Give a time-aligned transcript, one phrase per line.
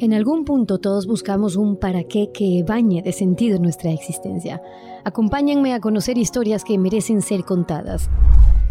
[0.00, 4.62] En algún punto todos buscamos un para qué que bañe de sentido nuestra existencia.
[5.04, 8.08] Acompáñenme a conocer historias que merecen ser contadas.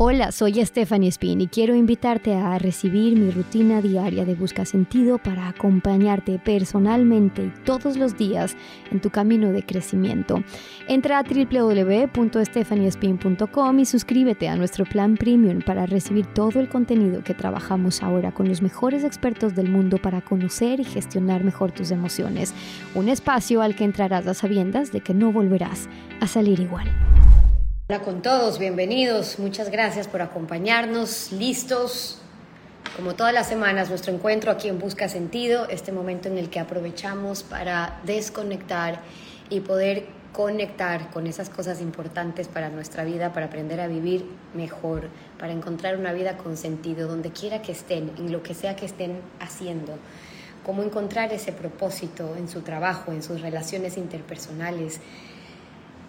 [0.02, 5.18] Hola, soy Stephanie Spin y quiero invitarte a recibir mi rutina diaria de Busca Sentido
[5.18, 8.55] para acompañarte personalmente y todos los días
[8.91, 10.41] en tu camino de crecimiento.
[10.88, 17.34] Entra a www.stephaniespin.com y suscríbete a nuestro plan premium para recibir todo el contenido que
[17.34, 22.54] trabajamos ahora con los mejores expertos del mundo para conocer y gestionar mejor tus emociones.
[22.95, 25.90] Un espacio al que entrarás a sabiendas de que no volverás
[26.22, 26.88] a salir igual.
[27.91, 32.20] Hola con todos, bienvenidos, muchas gracias por acompañarnos, listos,
[32.95, 36.59] como todas las semanas, nuestro encuentro aquí en Busca Sentido, este momento en el que
[36.59, 39.02] aprovechamos para desconectar
[39.49, 45.09] y poder conectar con esas cosas importantes para nuestra vida, para aprender a vivir mejor,
[45.40, 48.85] para encontrar una vida con sentido, donde quiera que estén, en lo que sea que
[48.85, 49.98] estén haciendo,
[50.63, 55.01] cómo encontrar ese propósito en su trabajo, en sus relaciones interpersonales,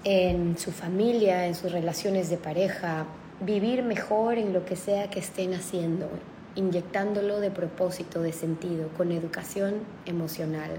[0.05, 3.07] en su familia, en sus relaciones de pareja,
[3.41, 6.09] vivir mejor en lo que sea que estén haciendo,
[6.55, 9.75] inyectándolo de propósito, de sentido, con educación
[10.07, 10.71] emocional,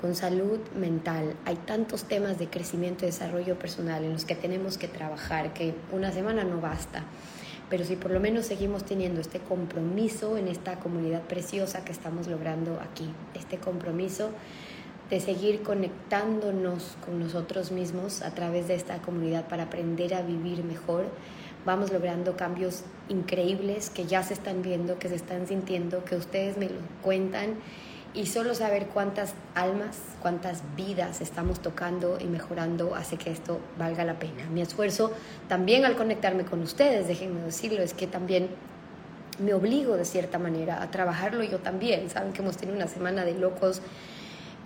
[0.00, 1.34] con salud mental.
[1.44, 5.74] Hay tantos temas de crecimiento y desarrollo personal en los que tenemos que trabajar que
[5.92, 7.04] una semana no basta.
[7.68, 12.28] Pero si por lo menos seguimos teniendo este compromiso en esta comunidad preciosa que estamos
[12.28, 14.30] logrando aquí, este compromiso
[15.10, 20.64] de seguir conectándonos con nosotros mismos a través de esta comunidad para aprender a vivir
[20.64, 21.06] mejor.
[21.64, 26.56] Vamos logrando cambios increíbles que ya se están viendo, que se están sintiendo, que ustedes
[26.56, 27.54] me lo cuentan
[28.14, 34.04] y solo saber cuántas almas, cuántas vidas estamos tocando y mejorando hace que esto valga
[34.04, 34.46] la pena.
[34.50, 35.12] Mi esfuerzo
[35.48, 38.48] también al conectarme con ustedes, déjenme decirlo, es que también
[39.38, 42.08] me obligo de cierta manera a trabajarlo yo también.
[42.08, 43.82] Saben que hemos tenido una semana de locos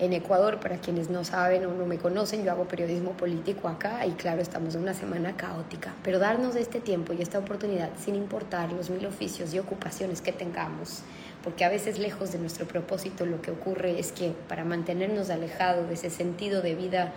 [0.00, 4.06] en Ecuador, para quienes no saben o no me conocen, yo hago periodismo político acá
[4.06, 8.14] y claro, estamos en una semana caótica, pero darnos este tiempo y esta oportunidad sin
[8.14, 11.02] importar los mil oficios y ocupaciones que tengamos,
[11.44, 15.89] porque a veces lejos de nuestro propósito lo que ocurre es que para mantenernos alejados
[15.89, 17.12] de ese sentido de vida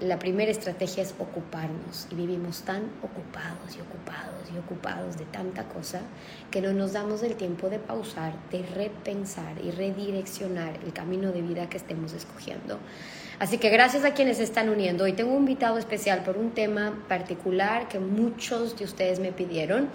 [0.00, 5.64] la primera estrategia es ocuparnos y vivimos tan ocupados y ocupados y ocupados de tanta
[5.64, 6.02] cosa
[6.50, 11.40] que no nos damos el tiempo de pausar, de repensar y redireccionar el camino de
[11.40, 12.78] vida que estemos escogiendo.
[13.38, 15.04] Así que gracias a quienes se están uniendo.
[15.04, 19.88] Hoy tengo un invitado especial por un tema particular que muchos de ustedes me pidieron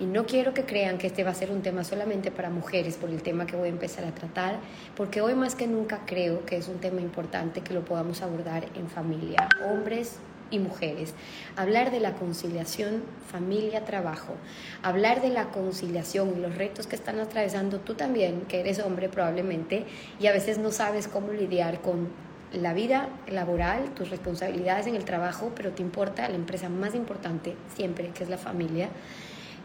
[0.00, 2.96] y no quiero que crean que este va a ser un tema solamente para mujeres
[2.96, 4.58] por el tema que voy a empezar a tratar,
[4.96, 8.66] porque hoy más que nunca creo que es un tema importante que lo podamos abordar
[8.74, 10.16] en familia, hombres
[10.50, 11.14] y mujeres.
[11.56, 14.34] Hablar de la conciliación familia-trabajo,
[14.82, 19.08] hablar de la conciliación y los retos que están atravesando tú también, que eres hombre
[19.08, 19.84] probablemente,
[20.20, 22.08] y a veces no sabes cómo lidiar con
[22.52, 27.56] la vida laboral, tus responsabilidades en el trabajo, pero te importa la empresa más importante
[27.74, 28.88] siempre, que es la familia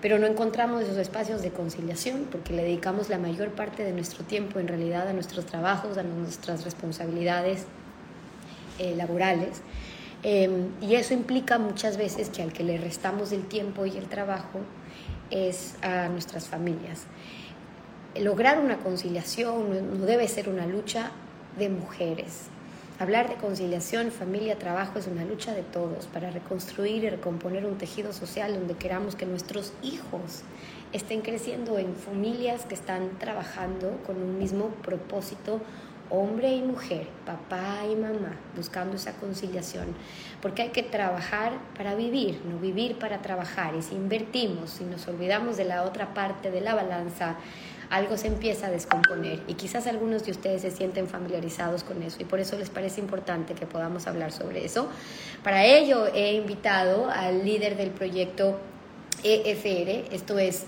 [0.03, 4.25] pero no encontramos esos espacios de conciliación porque le dedicamos la mayor parte de nuestro
[4.25, 7.63] tiempo en realidad a nuestros trabajos, a nuestras responsabilidades
[8.79, 9.61] eh, laborales.
[10.21, 14.09] Em, y eso implica muchas veces que al que le restamos el tiempo y el
[14.09, 14.59] trabajo
[15.31, 17.05] es a nuestras familias.
[18.19, 21.11] Lograr una conciliación no debe ser una lucha
[21.57, 22.47] de mujeres,
[23.03, 27.77] Hablar de conciliación, familia, trabajo es una lucha de todos para reconstruir y recomponer un
[27.77, 30.43] tejido social donde queramos que nuestros hijos
[30.93, 35.59] estén creciendo en familias que están trabajando con un mismo propósito,
[36.09, 39.87] hombre y mujer, papá y mamá, buscando esa conciliación.
[40.41, 43.75] Porque hay que trabajar para vivir, no vivir para trabajar.
[43.75, 47.35] Y si invertimos, si nos olvidamos de la otra parte de la balanza,
[47.93, 52.17] algo se empieza a descomponer y quizás algunos de ustedes se sienten familiarizados con eso
[52.19, 54.87] y por eso les parece importante que podamos hablar sobre eso.
[55.43, 58.59] Para ello he invitado al líder del proyecto
[59.23, 60.65] EFR, esto es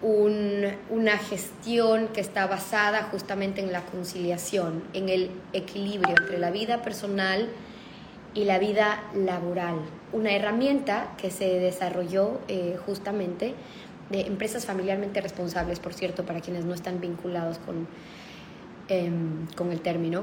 [0.00, 6.80] una gestión que está basada justamente en la conciliación, en el equilibrio entre la vida
[6.80, 7.48] personal
[8.32, 9.76] y la vida laboral.
[10.12, 13.54] Una herramienta que se desarrolló eh, justamente
[14.10, 17.88] de empresas familiarmente responsables, por cierto, para quienes no están vinculados con,
[18.88, 20.22] em, con el término,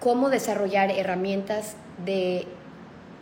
[0.00, 2.46] cómo desarrollar herramientas de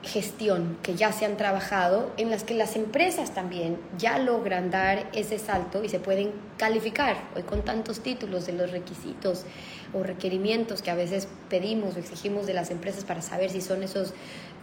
[0.03, 5.09] gestión que ya se han trabajado, en las que las empresas también ya logran dar
[5.13, 9.45] ese salto y se pueden calificar hoy con tantos títulos de los requisitos
[10.03, 14.13] requerimientos que a veces pedimos o exigimos de las empresas para saber si son esos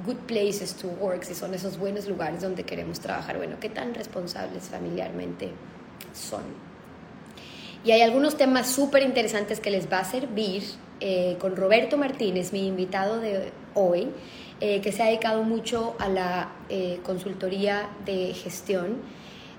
[0.06, 3.38] good places to work, si son esos buenos lugares donde queremos trabajar.
[3.38, 5.50] Bueno, ¿qué tan responsables familiarmente
[6.13, 6.44] son?
[7.85, 10.63] Y hay algunos temas súper interesantes que les va a servir
[11.01, 14.07] eh, con Roberto Martínez, mi invitado de hoy,
[14.62, 19.01] eh, que se ha dedicado mucho a la eh, consultoría de gestión,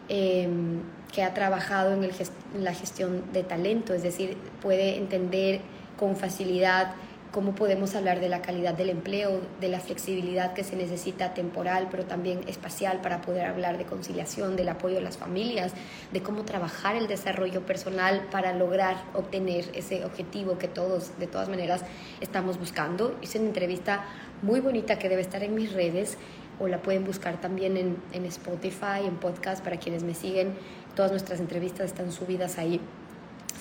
[0.09, 0.81] em,
[1.15, 5.61] que ha trabajado en, en la gestión de talento, es decir, puede entender
[5.99, 6.95] con facilidad
[7.35, 11.89] cómo podemos hablar de la calidad del empleo, de la flexibilidad que se necesita temporal,
[11.91, 15.73] pero también espacial para poder hablar de conciliación, del apoyo a las familias,
[16.13, 21.49] de cómo trabajar el desarrollo personal para lograr obtener ese objetivo que todos, de todas
[21.49, 21.83] maneras,
[22.21, 23.17] estamos buscando.
[23.21, 24.05] Hice una entrevista
[24.43, 26.17] muy bonita que debe estar en mis redes
[26.61, 30.55] o la pueden buscar también en, en Spotify, en podcast, para quienes me siguen.
[30.95, 32.81] Todas nuestras entrevistas están subidas ahí.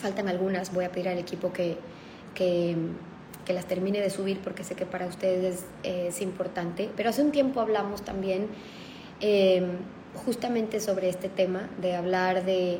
[0.01, 1.77] Faltan algunas, voy a pedir al equipo que,
[2.35, 2.75] que
[3.45, 6.89] que las termine de subir porque sé que para ustedes es, importante.
[6.95, 8.47] Pero hace un tiempo hablamos también
[9.19, 9.77] em,
[10.25, 12.79] justamente sobre este tema, de hablar de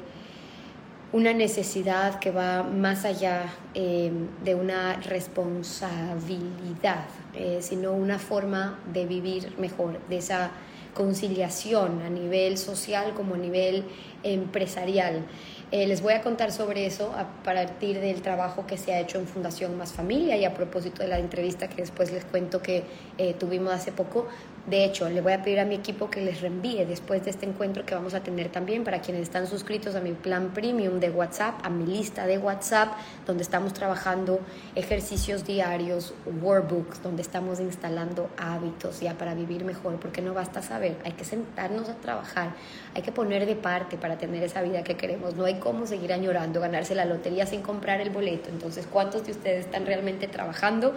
[1.12, 9.06] una necesidad que va más allá em, de una responsabilidad, eh, sino una forma de
[9.06, 10.52] vivir mejor, de esa
[10.94, 13.86] conciliación a nivel social como a nivel
[14.24, 15.26] empresarial.
[15.72, 19.18] Eh, les voy a contar sobre eso a partir del trabajo que se ha hecho
[19.18, 22.84] en Fundación Más Familia y a propósito de la entrevista que después les cuento que
[23.18, 24.28] eh, tuvimos hace poco.
[24.66, 27.46] De hecho, le voy a pedir a mi equipo que les reenvíe después de este
[27.46, 31.10] encuentro que vamos a tener también para quienes están suscritos a mi plan premium de
[31.10, 32.94] WhatsApp, a mi lista de WhatsApp,
[33.28, 34.40] donde estamos trabajando
[34.74, 40.96] ejercicios diarios, workbooks, donde estamos instalando hábitos ya para vivir mejor, porque no basta saber,
[41.04, 42.54] hay que sentarnos a trabajar,
[42.96, 45.36] hay que poner de parte para tener esa vida que queremos.
[45.36, 48.50] No hay cómo seguir añorando ganarse la lotería sin comprar el boleto.
[48.50, 50.94] Entonces, ¿cuántos de ustedes están realmente trabajando?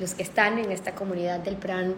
[0.00, 1.94] Los que están en esta comunidad del plan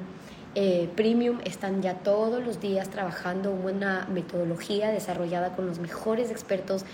[0.58, 6.87] eh, Premium están ya todos los días trabajando una metodología desarrollada con los mejores expertos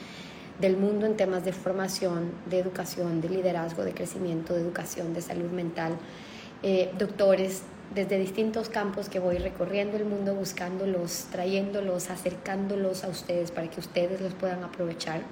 [0.60, 5.22] del mundo en temas de formación, de educación, de liderazgo, de crecimiento, de educación, de
[5.22, 5.96] salud mental,
[6.64, 7.62] eh, doctores
[7.94, 13.78] desde distintos campos que voy recorriendo el mundo buscándolos, trayéndolos, acercándolos a ustedes para que
[13.78, 15.22] ustedes los puedan aprovechar.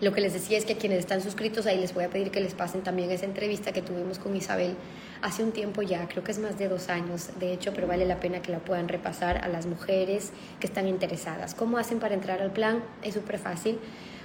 [0.00, 2.30] Lo que les decía es que a quienes están suscritos ahí les voy a pedir
[2.30, 4.76] que les pasen también esa entrevista que tuvimos con Isabel
[5.22, 8.04] hace un tiempo ya, creo que es más de dos años, de hecho, pero vale
[8.06, 11.54] la pena que la puedan repasar a las mujeres que están interesadas.
[11.54, 12.82] ¿Cómo hacen para entrar al plan?
[13.02, 13.78] Es súper fácil.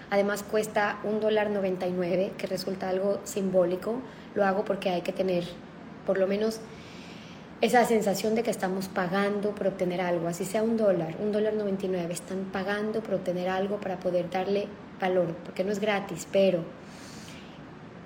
[0.09, 4.01] Además cuesta un dólar 99, que resulta algo simbólico.
[4.35, 5.43] Lo hago porque hay que tener
[6.05, 6.59] por lo menos
[7.61, 11.53] esa sensación de que estamos pagando por obtener algo, así sea un dólar, un dólar
[11.53, 14.67] 99, están pagando por obtener algo para poder darle
[14.99, 16.59] valor, porque no es gratis, pero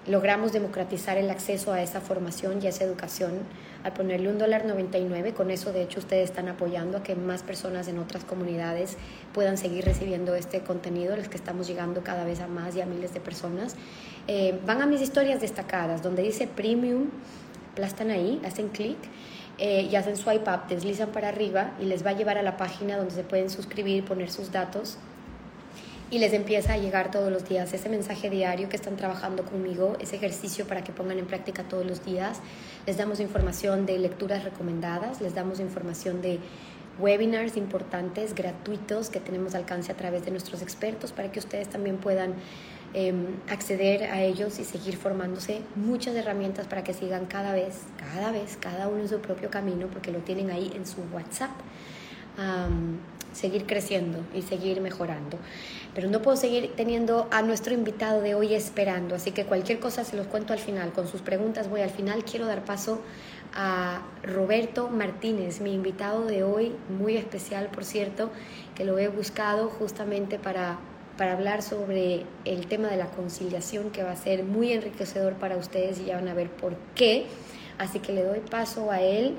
[0.08, 3.34] logramos democratizar el acceso a esa formación y a esa educación
[3.84, 5.34] al ponerle un dólar 99.
[5.34, 8.98] Con eso, de hecho, ustedes están apoyando a que más personas en otras comunidades
[9.34, 12.86] puedan seguir recibiendo este contenido, los que estamos llegando cada vez a más y a
[12.86, 13.76] miles de personas.
[14.28, 17.10] Eh, van a mis historias destacadas, donde dice Premium,
[17.74, 18.98] aplastan ahí, hacen clic
[19.58, 22.58] eh, y hacen swipe up, deslizan para arriba y les va a llevar a la
[22.58, 24.98] página donde se pueden suscribir, poner sus datos
[26.10, 29.98] y les empieza a llegar todos los días ese mensaje diario que están trabajando conmigo,
[30.00, 32.40] ese ejercicio para que pongan en práctica todos los días.
[32.86, 36.40] Les damos información de lecturas recomendadas, les damos información de
[37.00, 41.98] webinars importantes, gratuitos, que tenemos alcance a través de nuestros expertos para que ustedes también
[41.98, 42.36] puedan
[42.94, 48.32] Em, acceder a ellos y seguir formándose muchas herramientas para que sigan cada vez, cada
[48.32, 51.52] vez, cada uno en su propio camino, porque lo tienen ahí en su WhatsApp.
[53.34, 55.38] Seguir creciendo y seguir mejorando.
[55.94, 60.04] Pero no puedo seguir teniendo a nuestro invitado de hoy esperando, así que cualquier cosa
[60.04, 60.92] se los cuento al final.
[60.94, 62.24] Con sus preguntas voy al final.
[62.24, 63.02] Quiero dar paso
[63.54, 68.30] a Roberto Martínez, mi invitado de hoy, muy especial, por cierto,
[68.76, 70.80] que lo he buscado justamente para
[71.18, 75.58] para hablar sobre el tema de la conciliación que va a ser muy enriquecedor para
[75.58, 77.26] ustedes y ya van a ver por qué.
[77.80, 79.36] Así que le doy paso a él.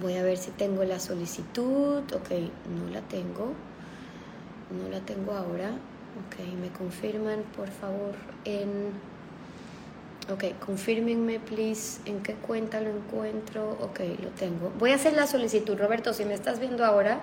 [0.00, 2.02] Voy a ver si tengo la solicitud.
[2.12, 2.30] Ok,
[2.68, 3.52] no la tengo.
[4.70, 5.70] No la tengo ahora.
[6.26, 8.92] Ok, me confirman por favor en...
[10.32, 13.76] Ok, confírmenme, please, en qué cuenta lo encuentro.
[13.80, 14.70] Ok, lo tengo.
[14.78, 15.76] Voy a hacer la solicitud.
[15.76, 17.22] Roberto, si me estás viendo ahora,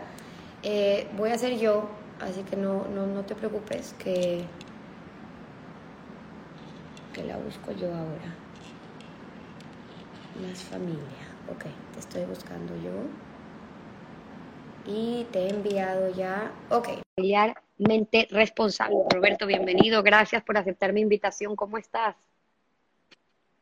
[0.63, 1.87] eh, voy a ser yo,
[2.19, 4.43] así que no, no, no te preocupes, que,
[7.13, 8.35] que la busco yo ahora.
[10.41, 11.26] Más familia.
[11.49, 11.63] Ok,
[11.93, 12.91] te estoy buscando yo.
[14.85, 16.51] Y te he enviado ya.
[16.69, 18.97] Ok, familiarmente responsable.
[19.09, 20.03] Roberto, bienvenido.
[20.03, 21.55] Gracias por aceptar mi invitación.
[21.55, 22.15] ¿Cómo estás?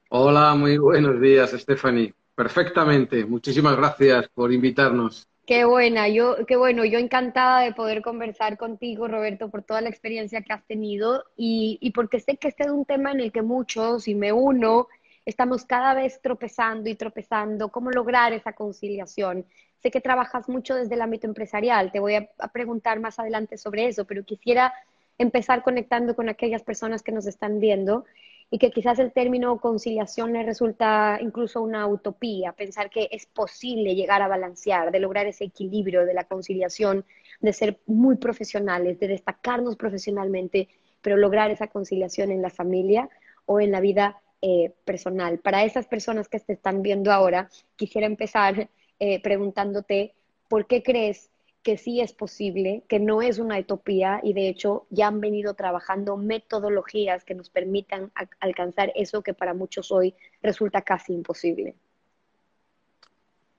[0.10, 2.13] Hola, muy buenos días, Stephanie.
[2.36, 3.25] Perfectamente.
[3.25, 5.27] Muchísimas gracias por invitarnos.
[5.46, 9.89] Qué buena, yo, qué bueno, yo encantada de poder conversar contigo, Roberto, por toda la
[9.89, 13.32] experiencia que has tenido y, y porque sé que este es un tema en el
[13.32, 14.88] que muchos, y me uno,
[15.25, 19.46] estamos cada vez tropezando y tropezando, cómo lograr esa conciliación.
[19.82, 23.88] Sé que trabajas mucho desde el ámbito empresarial, te voy a, preguntar más adelante sobre
[23.88, 24.74] eso, pero quisiera
[25.17, 28.05] empezar conectando con aquellas personas que nos están viendo
[28.51, 33.96] y que quizás el término conciliación le resulta incluso una utopía, pensar que es posible
[33.96, 37.05] llegar a balancear, de lograr ese equilibrio de la conciliación,
[37.39, 40.70] de ser muy profesionales, de destacarnos profesionalmente,
[41.01, 43.10] pero lograr esa conciliación en la familia
[43.46, 45.40] o en la vida eh, personal.
[45.40, 50.14] Para esas personas que te están viendo ahora, quisiera empezar eh, preguntándote,
[50.48, 51.32] ¿por qué crees
[51.64, 55.56] que sí es posible, que no es una utopía y de hecho ya han venido
[55.56, 61.74] trabajando metodologías que nos permitan alcanzar eso que para muchos hoy resulta casi imposible.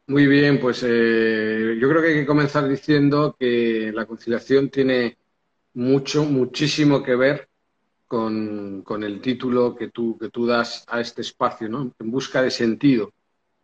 [0.06, 5.16] Muy bien, pues eh, yo creo que hay que comenzar diciendo que la conciliación tiene
[5.74, 7.48] mucho, muchísimo que ver
[8.06, 11.92] con, el título que tú, que tú das a este espacio, ¿no?
[11.98, 13.12] En busca de sentido.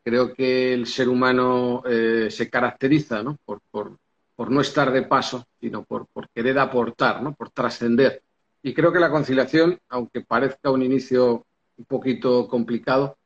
[0.05, 3.39] Creo que el ser humano eh, se caracteriza ¿no?
[3.45, 3.99] por, por,
[4.35, 7.35] por no estar de paso, sino por, querer aportar, ¿no?
[7.35, 8.23] por trascender.
[8.63, 11.47] Y creo que la conciliación, aunque parezca un inicio
[11.77, 13.17] un poquito complicado,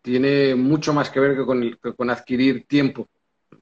[0.00, 3.08] tiene mucho más que ver que con, adquirir tiempo,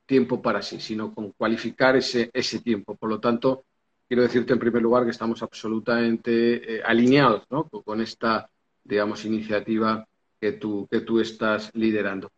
[0.06, 2.94] tiempo para sí, sino con cualificar ese, ese tiempo.
[2.96, 3.64] Por lo tanto,
[4.10, 7.44] quiero decirte en primer lugar que estamos absolutamente eh, alineados
[7.84, 8.50] con esta,
[8.82, 10.04] digamos, iniciativa
[10.40, 12.28] que tú, que tú estás liderando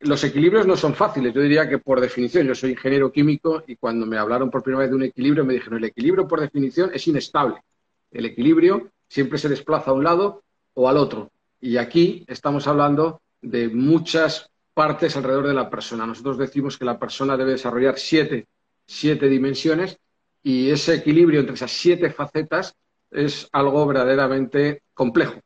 [0.00, 1.34] los equilibrios no son fáciles.
[1.34, 4.82] Yo diría que por definición, yo soy ingeniero químico y cuando me hablaron por primera
[4.82, 7.62] vez de un equilibrio me dijeron, el equilibrio por definición es inestable.
[8.10, 10.42] El equilibrio siempre se desplaza a un lado
[10.74, 11.30] o al otro.
[11.60, 16.06] Y aquí estamos hablando de muchas partes alrededor de la persona.
[16.06, 18.46] Nosotros decimos que la persona debe desarrollar siete,
[18.86, 19.98] siete dimensiones
[20.46, 22.76] y ese equilibrio entre esas siete facetas
[23.10, 25.40] es algo verdaderamente complejo.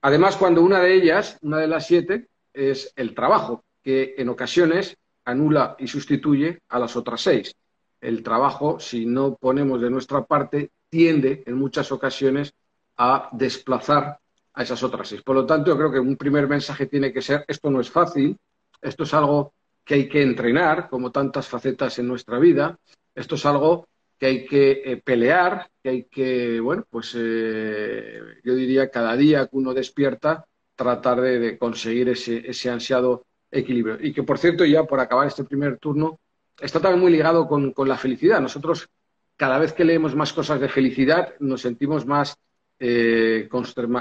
[0.00, 4.96] Además, cuando una de ellas, una de las siete, es el trabajo, que en ocasiones
[5.26, 7.54] anula y sustituye a las otras seis.
[8.00, 12.54] El trabajo, si no ponemos de nuestra parte, tiende en muchas ocasiones
[12.96, 14.18] a desplazar
[14.54, 15.20] a esas otras seis.
[15.20, 17.90] Por lo tanto, yo creo que un primer mensaje tiene que ser, esto no es
[17.90, 18.38] fácil,
[18.80, 19.52] esto es algo
[19.84, 22.78] que hay que entrenar, como tantas facetas en nuestra vida,
[23.14, 23.86] esto es algo
[24.18, 29.46] que hay que eh, pelear, que hay que, bueno, pues eh, yo diría cada día
[29.46, 30.44] que uno despierta,
[30.76, 33.98] tratar de, conseguir ese, ansiado equilibrio.
[34.00, 36.18] Y que, por cierto, ya por acabar este primer turno,
[36.60, 38.40] está también muy ligado con, la felicidad.
[38.40, 38.88] Nosotros,
[39.36, 42.36] cada vez que leemos más cosas de felicidad, nos sentimos más,
[42.78, 43.48] eh,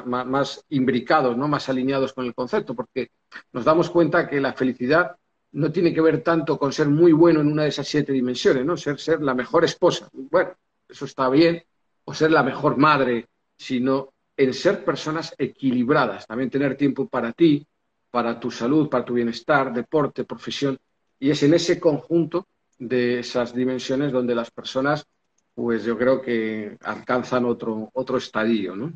[0.05, 1.47] más, imbricados, ¿no?
[1.47, 3.11] más alineados con el concepto, porque
[3.51, 5.15] nos damos cuenta que la felicidad
[5.53, 8.65] no tiene que ver tanto con ser muy bueno en una de esas siete dimensiones,
[8.65, 8.75] ¿no?
[8.75, 10.09] Ser, ser la mejor esposa.
[10.11, 10.51] Bueno,
[10.89, 11.63] eso está bien,
[12.05, 17.65] o ser la mejor madre, sino en ser personas equilibradas, también tener tiempo para ti,
[18.09, 20.77] para tu salud, para tu bienestar, deporte, profesión.
[21.19, 22.47] Y es en ese conjunto
[22.79, 25.05] de esas dimensiones donde las personas,
[25.53, 28.91] pues yo creo que alcanzan otro, otro estadio, ¿no?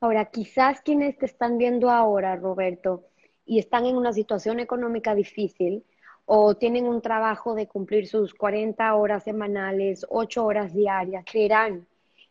[0.00, 3.06] Ahora, quizás quienes te están viendo ahora, Roberto,
[3.44, 5.84] y están en una situación económica difícil,
[6.26, 11.86] o tienen un trabajo de cumplir sus 40 horas semanales, 8 horas diarias, creerán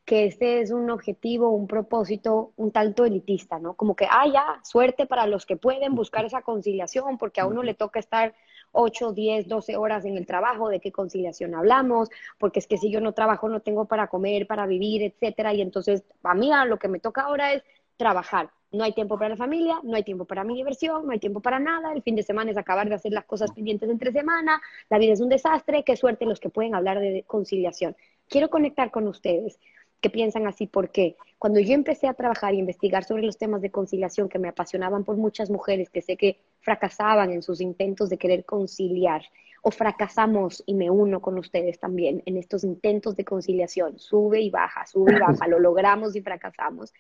[0.06, 3.74] que este es un objetivo, un propósito un tanto elitista, ¿no?
[3.74, 7.64] Como que, ah, ya, suerte para los que pueden buscar esa conciliación, porque a uno
[7.64, 8.36] le toca estar
[8.72, 12.92] 8, 10, 12 horas en el trabajo, de qué conciliación hablamos, porque es que si
[12.92, 16.78] yo no trabajo no tengo para comer, para vivir, etcétera, y entonces a mí lo
[16.78, 17.64] que me toca ahora es
[17.98, 18.52] trabajar.
[18.76, 21.42] No hay tiempo para la familia, no hay tiempo para mi diversión, no hay tiempo
[21.42, 24.62] para nada, el fin de semana es acabar de hacer las cosas pendientes entre semana,
[24.90, 27.96] la vida es un desastre, qué suerte los que pueden hablar de conciliación.
[28.28, 29.60] Quiero conectar con ustedes
[30.02, 33.72] que piensan así, porque cuando yo empecé a trabajar y investigar sobre los temas de
[33.72, 38.18] conciliación que me apasionaban por muchas mujeres que sé que fracasaban en sus intentos de
[38.18, 39.24] querer conciliar,
[39.68, 44.52] o fracasamos, y me uno con ustedes también, en estos intentos de conciliación, sube y
[44.52, 46.94] baja, sube y baja, lo logramos y fracasamos.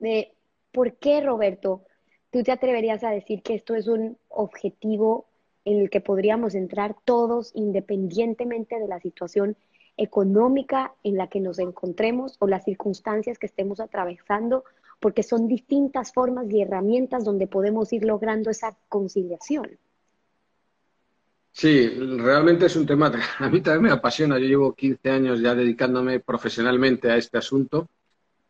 [0.00, 0.32] Eh,
[0.72, 1.84] ¿Por qué, Roberto,
[2.30, 5.26] tú te atreverías a decir que esto es un objetivo
[5.64, 9.56] en el que podríamos entrar todos independientemente de la situación
[9.96, 14.64] económica en la que nos encontremos o las circunstancias que estemos atravesando,
[15.00, 19.78] porque son distintas formas y herramientas donde podemos ir logrando esa conciliación.
[21.52, 24.38] Sí, realmente es un tema que a mí también me apasiona.
[24.38, 27.88] Yo llevo 15 años ya dedicándome profesionalmente a este asunto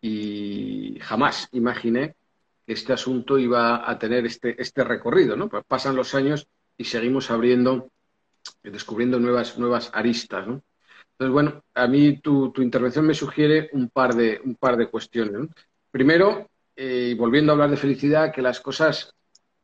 [0.00, 2.16] y jamás imaginé
[2.66, 5.36] que este asunto iba a tener este, este recorrido.
[5.36, 5.48] ¿no?
[5.48, 7.90] Pasan los años y seguimos abriendo
[8.62, 10.46] descubriendo nuevas, nuevas aristas.
[10.46, 10.62] ¿no?
[11.12, 14.88] Entonces, bueno, a mí tu, tu, intervención me sugiere un par de, un par de
[14.88, 15.48] cuestiones.
[15.90, 19.12] Primero, eh, volviendo a hablar de felicidad, que las cosas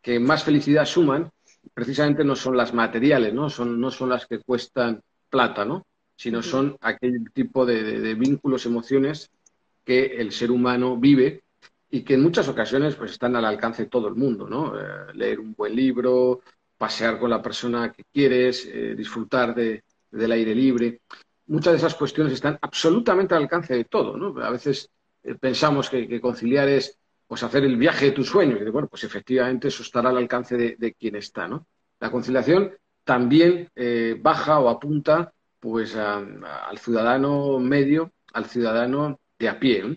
[0.02, 1.30] que más felicidad suman
[1.72, 3.48] precisamente no son las materiales, ¿no?
[3.48, 5.00] Son, no son las que cuestan
[5.30, 5.86] plata, ¿no?
[6.16, 9.30] Sino son aquel tipo de, de, vínculos, emociones
[9.84, 11.44] que el ser humano vive
[11.94, 14.76] y que en muchas ocasiones pues, están al alcance de todo el mundo, ¿no?
[14.76, 16.40] Eh, leer un buen libro,
[16.76, 21.02] pasear con la persona que quieres, eh, disfrutar de, del aire libre.
[21.46, 24.42] Muchas de esas cuestiones están absolutamente al alcance de todo, ¿no?
[24.42, 24.90] A veces
[25.22, 26.98] eh, pensamos que, conciliar es
[27.28, 28.58] pues hacer el viaje de tus sueños.
[28.72, 31.66] Bueno, pues efectivamente eso estará al alcance de, quien está, ¿no?
[32.00, 32.72] La conciliación
[33.04, 33.70] también
[34.20, 39.96] baja o apunta pues al ciudadano medio, al ciudadano de a pie.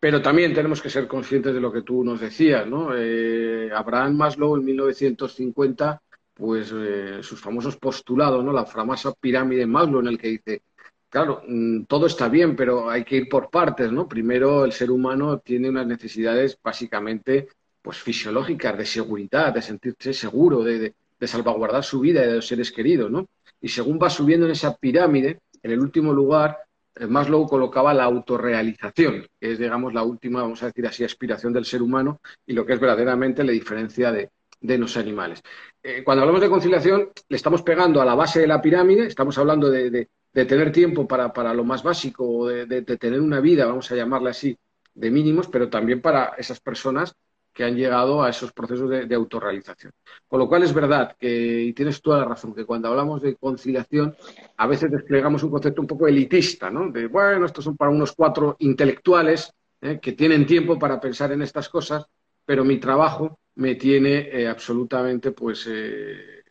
[0.00, 2.90] Pero también tenemos que ser conscientes de lo que tú nos decías, ¿no?
[2.94, 6.00] Eh, Abraham Maslow en 1950,
[6.34, 8.52] pues eh, sus famosos postulados, ¿no?
[8.52, 10.62] La famosa pirámide Maslow en el que dice,
[11.08, 14.06] claro, mm, todo está bien, pero hay que ir por partes, ¿no?
[14.06, 17.48] Primero, el ser humano tiene unas necesidades básicamente,
[17.82, 22.36] pues fisiológicas, de seguridad, de sentirse seguro, de, de, de salvaguardar su vida y de
[22.36, 23.28] los seres queridos, ¿no?
[23.60, 26.67] Y según va subiendo en esa pirámide, en el último lugar
[27.06, 31.64] Maslow colocaba la autorrealización, que es, digamos, la última, vamos a decir así, aspiración del
[31.64, 35.42] ser humano y lo que es verdaderamente la diferencia de, de los animales.
[35.82, 39.38] Eh, cuando hablamos de conciliación, le estamos pegando a la base de la pirámide, estamos
[39.38, 43.66] hablando de, de, de tener tiempo para, para, lo más básico, de, tener una vida,
[43.66, 44.56] vamos a llamarla así,
[44.94, 47.14] de mínimos, pero también para esas personas
[47.58, 49.92] que han llegado a esos procesos de, autorrealización.
[50.28, 53.34] Con lo cual es verdad que, y tienes toda la razón, que cuando hablamos de
[53.34, 54.14] conciliación,
[54.58, 56.88] a veces desplegamos un concepto un poco elitista, ¿no?
[56.92, 59.98] De, bueno, estos son para unos cuatro intelectuales ¿eh?
[60.00, 62.06] que tienen tiempo para pensar en estas cosas,
[62.46, 66.44] pero mi trabajo me tiene eh, absolutamente, pues, eh,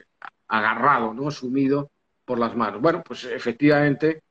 [0.50, 1.32] agarrado, ¿no?
[1.32, 1.90] Sumido
[2.26, 2.82] por las manos.
[2.82, 4.24] Bueno, pues efectivamente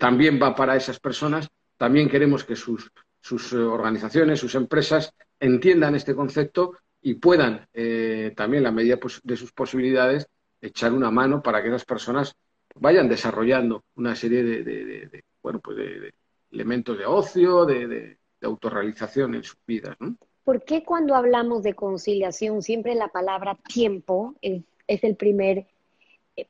[0.00, 2.90] también va para esas personas, también queremos que sus,
[3.20, 9.20] sus organizaciones, sus empresas entiendan este concepto y puedan, eh, también, en la medida pues,
[9.22, 10.26] de sus posibilidades,
[10.60, 12.34] echar una mano para que esas personas
[12.74, 16.14] vayan desarrollando una serie de, bueno, pues de,
[16.50, 19.96] elementos de ocio, de, autorrealización en sus vidas.
[20.44, 25.66] ¿Por qué cuando hablamos de conciliación siempre la palabra tiempo es, es el primer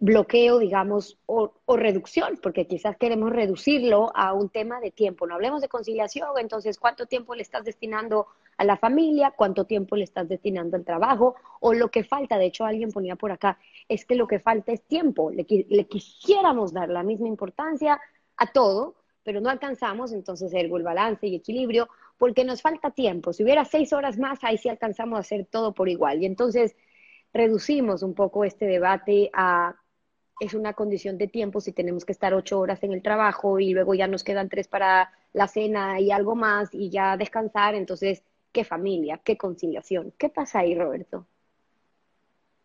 [0.00, 5.26] bloqueo, digamos, o, reducción, porque quizás queremos reducirlo a un tema de tiempo.
[5.26, 9.32] No hablemos de conciliación, entonces, ¿cuánto tiempo le estás destinando a la familia?
[9.36, 11.36] ¿Cuánto tiempo le estás destinando al trabajo?
[11.60, 14.72] O lo que falta, de hecho, alguien ponía por acá, es que lo que falta
[14.72, 15.30] es tiempo.
[15.30, 18.00] Le, le quisiéramos dar la misma importancia
[18.36, 23.32] a todo, pero no alcanzamos, entonces el balance y equilibrio, porque nos falta tiempo.
[23.32, 26.22] Si hubiera seis horas más, ahí sí alcanzamos a hacer todo por igual.
[26.22, 26.76] Y entonces
[27.32, 29.76] reducimos un poco este debate a
[30.38, 33.72] es una condición de tiempo si tenemos que estar ocho horas en el trabajo y
[33.72, 38.22] luego ya nos quedan tres para la cena y algo más y ya descansar, entonces,
[38.52, 39.20] ¿qué familia?
[39.24, 40.12] ¿Qué conciliación?
[40.18, 41.26] ¿Qué pasa ahí, Roberto?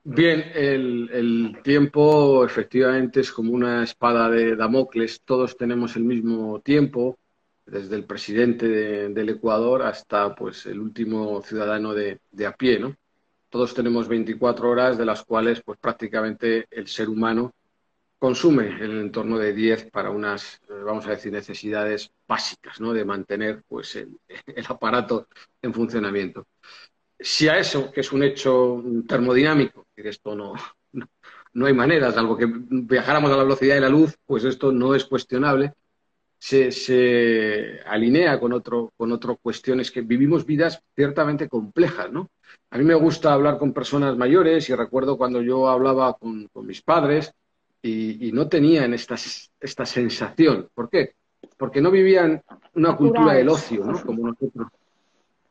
[0.03, 6.59] Bien, el, el, tiempo efectivamente es como una espada de Damocles, todos tenemos el mismo
[6.61, 7.19] tiempo,
[7.65, 12.79] desde el presidente de, del Ecuador hasta pues el último ciudadano de, de a pie,
[12.79, 12.97] ¿no?
[13.51, 17.53] Todos tenemos 24 horas, de las cuales pues prácticamente el ser humano
[18.17, 22.93] consume en el entorno de 10 para unas, eh, vamos a decir, necesidades básicas, ¿no?
[22.93, 24.17] De mantener pues el,
[24.69, 25.27] aparato
[25.61, 26.47] en funcionamiento.
[27.19, 30.53] Si a eso, que es un hecho termodinámico, que esto no,
[31.53, 34.95] no hay manera, salvo que viajáramos a la velocidad de la luz, pues esto no
[34.95, 35.73] es cuestionable,
[36.43, 42.31] se, se, alinea con otro, con otro cuestiones que vivimos vidas ciertamente complejas, ¿no?
[42.71, 46.65] A mí me gusta hablar con personas mayores y recuerdo cuando yo hablaba con, con
[46.65, 47.31] mis padres
[47.79, 49.17] y, y, no tenían esta,
[49.59, 50.67] esta sensación.
[50.73, 51.13] ¿Por qué?
[51.57, 52.41] Porque no vivían
[52.73, 54.01] una cultura del ocio, ¿no?
[54.01, 54.67] Como nosotros.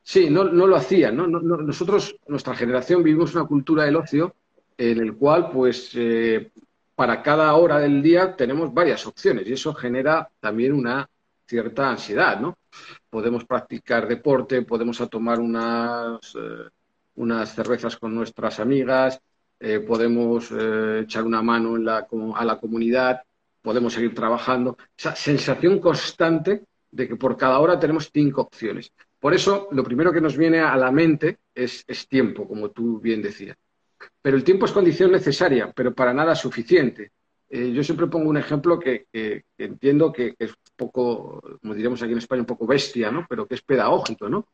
[0.02, 4.34] Sí, no, no lo hacían, no Nosotros, nuestra generación, vivimos una cultura del ocio
[4.76, 6.50] en el cual, pues, eh,
[7.00, 11.08] para cada hora del día tenemos varias opciones y eso genera también una
[11.46, 12.58] cierta ansiedad, ¿no?
[13.08, 16.68] Podemos practicar deporte, podemos tomar unas, eh,
[17.14, 19.18] unas cervezas con nuestras amigas,
[19.58, 21.76] eh, podemos eh, echar una mano
[22.36, 23.22] a la comunidad,
[23.62, 24.76] podemos seguir trabajando.
[24.94, 28.92] Esa sensación constante de que por cada hora tenemos cinco opciones.
[29.18, 33.00] Por eso, lo primero que nos viene a la mente es, es tiempo, como tú
[33.00, 33.56] bien decías.
[34.22, 37.12] Pero el tiempo es condición necesaria, pero para nada suficiente.
[37.48, 41.40] Eh, yo siempre pongo un ejemplo que, que, que entiendo que, que, es un poco,
[41.60, 43.26] como diríamos aquí en España, un poco bestia, ¿no?
[43.28, 44.28] pero que es pedagógico.
[44.28, 44.46] ¿no?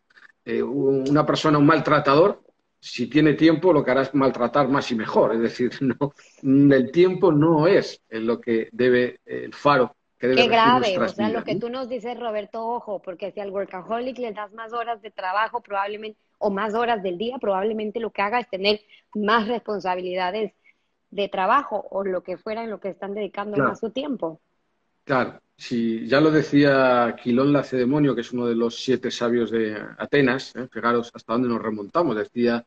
[0.44, 2.40] Eh, una persona, un maltratador,
[2.80, 5.34] si tiene tiempo, lo que hará es maltratar más y mejor.
[5.34, 10.48] Es decir, no, el tiempo no es lo que debe el faro que debe Qué
[10.48, 14.32] grave, o sea, lo que tú nos dices, Roberto, ojo, porque si al workaholic le
[14.32, 18.40] das más horas de trabajo, probablemente, o más horas del día, probablemente lo que haga
[18.40, 18.80] es tener
[19.14, 20.52] más responsabilidades
[21.10, 24.40] de trabajo o lo que fuera en lo que están dedicando más su tiempo.
[25.04, 29.80] Claro, si ya lo decía Quilón Lacedemonio, que es uno de los siete sabios de
[29.98, 30.68] Atenas, ¿eh?
[30.70, 32.66] fijaros hasta dónde nos remontamos, decía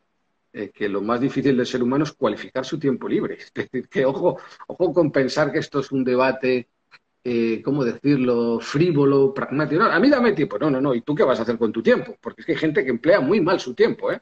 [0.52, 3.38] eh, que lo más difícil del ser humano es cualificar su tiempo libre.
[3.54, 6.70] Es decir, que ojo, ojo con pensar que esto es un debate,
[7.24, 9.82] eh, ¿cómo decirlo?, frívolo, pragmático.
[9.82, 10.58] No, a mí dame tiempo.
[10.58, 10.96] No, no, no.
[10.96, 12.16] ¿Y tú qué vas a hacer con tu tiempo?
[12.22, 14.22] Porque es que hay gente que emplea muy mal su tiempo, ¿eh?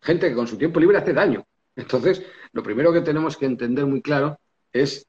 [0.00, 1.44] Gente que con su tiempo libre hace daño.
[1.76, 4.38] Entonces, lo primero que tenemos que entender muy claro
[4.72, 5.06] es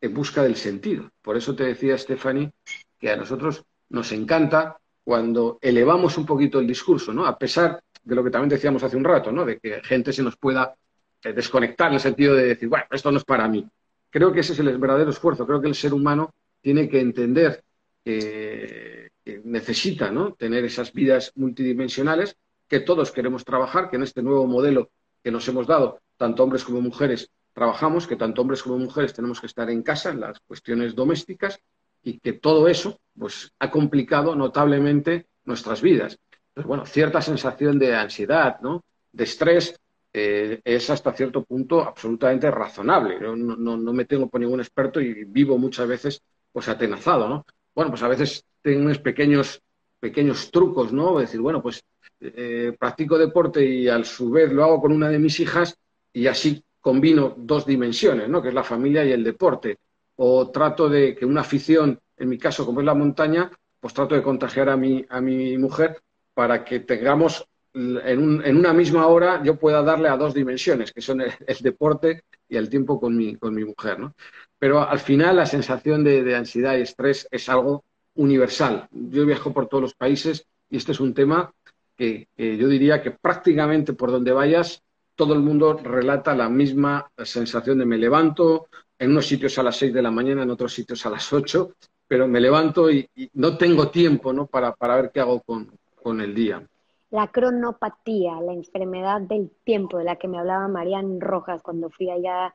[0.00, 1.10] en busca del sentido.
[1.22, 2.52] Por eso te decía, Stephanie,
[2.98, 7.26] que a nosotros nos encanta cuando elevamos un poquito el discurso, ¿no?
[7.26, 9.44] A pesar de lo que también decíamos hace un rato, ¿no?
[9.44, 10.74] De que gente se nos pueda
[11.22, 13.66] eh, desconectar en el sentido de decir, bueno, esto no es para mí.
[14.10, 15.46] Creo que ese es el verdadero esfuerzo.
[15.46, 17.64] Creo que el ser humano tiene que entender
[18.04, 19.10] que,
[19.44, 20.32] necesita, ¿no?
[20.32, 24.90] Tener esas vidas multidimensionales que todos queremos trabajar, que en este nuevo modelo
[25.22, 29.40] que nos hemos dado, tanto hombres como mujeres, trabajamos, que tanto hombres como mujeres tenemos
[29.40, 31.60] que estar en casa en las cuestiones domésticas
[32.02, 36.18] y que todo eso pues, ha complicado notablemente nuestras vidas.
[36.48, 38.84] Entonces, bueno, cierta sensación de ansiedad, ¿no?
[39.12, 39.78] de estrés,
[40.12, 43.18] eh, es hasta cierto punto absolutamente razonable.
[43.20, 47.46] no, no, me tengo por ningún experto y vivo muchas veces pues atenazado, ¿no?
[47.74, 49.62] Bueno, pues a veces tengo unos pequeños,
[50.00, 51.18] pequeños trucos, ¿no?
[51.18, 51.82] decir, bueno, pues
[52.20, 55.76] eh, practico deporte y al su vez lo hago con una de mis hijas
[56.12, 58.42] y así combino dos dimensiones, ¿no?
[58.42, 59.78] que es la familia y el deporte.
[60.16, 64.14] O trato de que una afición, en mi caso, como es la montaña, pues trato
[64.14, 66.02] de contagiar a mi, a mi mujer
[66.34, 70.92] para que tengamos en, un, en, una misma hora yo pueda darle a dos dimensiones,
[70.92, 73.98] que son el, deporte y el tiempo con mi, con mi mujer.
[73.98, 74.14] ¿no?
[74.58, 78.88] Pero al final la sensación de, ansiedad y estrés es algo universal.
[78.90, 81.52] Yo viajo por todos los países y este es un tema
[81.96, 84.82] que, yo diría que prácticamente por donde vayas
[85.14, 89.76] todo el mundo relata la misma sensación de me levanto, en unos sitios a las
[89.76, 91.72] 6 de la mañana, en otros sitios a las 8,
[92.06, 94.46] pero me levanto y, no tengo tiempo ¿no?
[94.46, 96.66] Para, para, ver qué hago con, con, el día.
[97.10, 102.10] La cronopatía, la enfermedad del tiempo de la que me hablaba Marian Rojas cuando fui
[102.10, 102.54] allá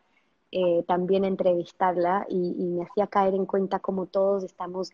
[0.52, 4.92] eh, también a entrevistarla y, me hacía caer en cuenta cómo todos estamos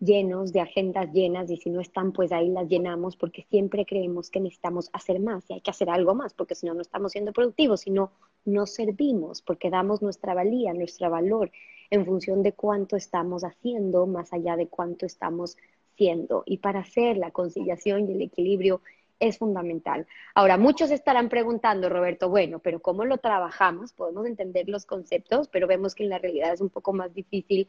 [0.00, 4.30] llenos de agendas llenas y si no están, pues ahí las llenamos porque siempre creemos
[4.30, 7.12] que necesitamos hacer más y hay que hacer algo más porque si no, no estamos
[7.12, 8.12] siendo productivos, sino
[8.46, 11.50] no servimos porque damos nuestra valía, nuestro valor
[11.90, 15.58] en función de cuánto estamos haciendo más allá de cuánto estamos
[15.96, 18.80] Y para hacer la conciliación y el equilibrio
[19.20, 20.06] es fundamental.
[20.34, 23.92] Ahora, muchos estarán preguntando, Roberto, bueno, pero ¿cómo lo trabajamos?
[23.92, 27.68] Podemos entender los conceptos, pero vemos que en la realidad es un poco más difícil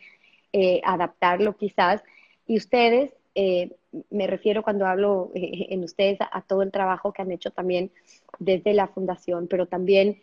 [0.54, 2.04] eh, adaptarlo quizás.
[2.48, 3.72] Y ustedes, eh,
[4.10, 7.92] me refiero cuando hablo eh, en ustedes a, todo el trabajo que han hecho también
[8.40, 10.22] desde la fundación, pero también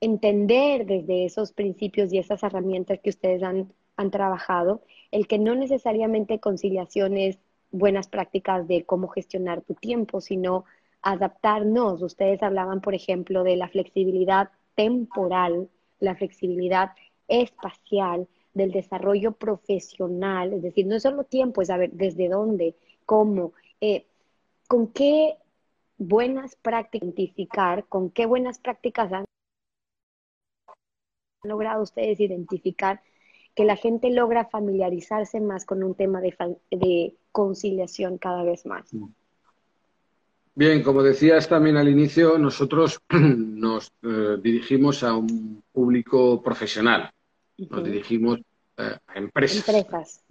[0.00, 4.82] entender desde esos principios y esas herramientas que ustedes han, han trabajado,
[5.14, 7.38] el que no necesariamente conciliación es
[7.70, 10.64] buenas prácticas de cómo gestionar tu tiempo, sino
[11.02, 12.02] adaptarnos.
[12.02, 15.68] Ustedes hablaban, por ejemplo, de la flexibilidad temporal,
[16.00, 16.90] la flexibilidad
[17.28, 22.74] espacial, del desarrollo profesional, es decir, no es solo tiempo, es saber desde dónde,
[23.06, 24.06] cómo, eh,
[24.66, 25.36] con qué
[25.96, 29.24] buenas prácticas identificar, con qué buenas prácticas han
[31.44, 33.00] logrado ustedes identificar
[33.54, 38.88] que la gente logra familiarizarse más con un tema de, conciliación cada vez más.
[40.54, 47.10] Bien, como decías también al inicio, nosotros nos eh, dirigimos a un público profesional.
[47.56, 48.40] Nos dirigimos
[48.76, 50.22] eh, a empresas.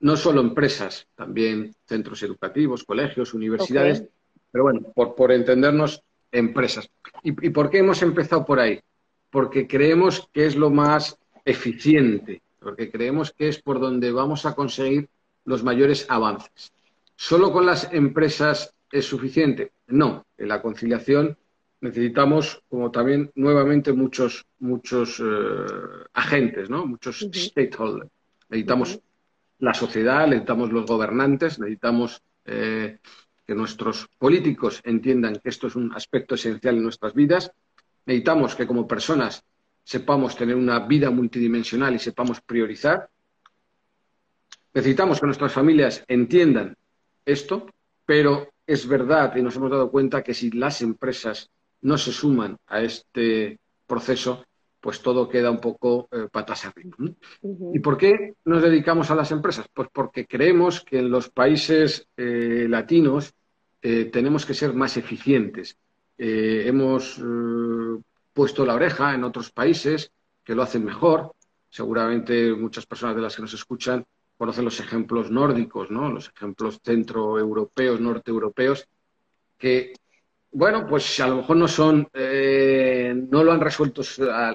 [0.00, 4.04] No, solo empresas, también centros educativos, colegios, universidades,
[4.50, 6.90] pero bueno, por, por entendernos, empresas.
[7.22, 8.80] ¿Y, por qué hemos empezado por ahí?
[9.30, 14.54] Porque creemos que es lo más eficiente, porque creemos que es por donde vamos a
[14.54, 15.08] conseguir
[15.44, 16.72] los mayores avances.
[17.14, 19.72] ¿Solo con las empresas es suficiente?
[19.86, 21.36] No, en la conciliación
[21.80, 26.86] necesitamos, como también nuevamente, muchos, muchos eh, agentes, ¿no?
[26.86, 28.10] muchos stakeholders.
[28.48, 29.00] Necesitamos
[29.58, 32.98] la sociedad, necesitamos los gobernantes, necesitamos eh,
[33.46, 37.52] que nuestros políticos entiendan que esto es un aspecto esencial en nuestras vidas.
[38.06, 39.44] Necesitamos que como personas
[39.84, 43.08] sepamos tener una vida multidimensional y sepamos priorizar.
[44.72, 46.76] Necesitamos que nuestras familias entiendan
[47.24, 47.66] esto,
[48.04, 51.50] pero es verdad y nos hemos dado cuenta que si las empresas
[51.82, 54.44] no se suman a este proceso,
[54.80, 56.96] pues todo queda un poco eh, patas arriba.
[57.72, 59.66] ¿Y por qué nos dedicamos a las empresas?
[59.72, 63.32] Pues porque creemos que en los países eh, latinos
[63.80, 65.76] eh, tenemos que ser más eficientes.
[66.16, 67.20] hemos
[68.34, 71.32] puesto la oreja en otros países que lo hacen mejor.
[71.70, 74.04] Seguramente muchas personas de las que nos escuchan
[74.36, 76.10] conocen los ejemplos nórdicos, ¿no?
[76.10, 78.86] los ejemplos centroeuropeos, norteeuropeos,
[79.56, 79.94] que
[80.50, 84.02] bueno, pues a lo mejor no son, eh, no lo han resuelto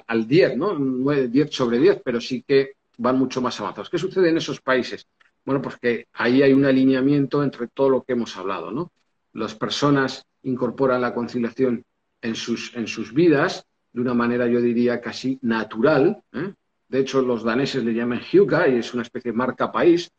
[0.06, 0.74] al, 10, ¿no?
[0.74, 3.90] 10 sobre 10, pero sí que van mucho más avanzados.
[3.90, 5.06] ¿Qué sucede en esos países?
[5.44, 8.92] Bueno, pues que ahí hay un alineamiento entre todo lo que hemos hablado, ¿no?
[9.34, 11.84] Las personas incorporan la conciliación
[12.22, 16.22] en sus, en sus vidas de una manera, yo diría, casi natural.
[16.32, 16.52] ¿eh?
[16.88, 20.10] De hecho, los daneses le llaman Hyuga y es una especie de marca país.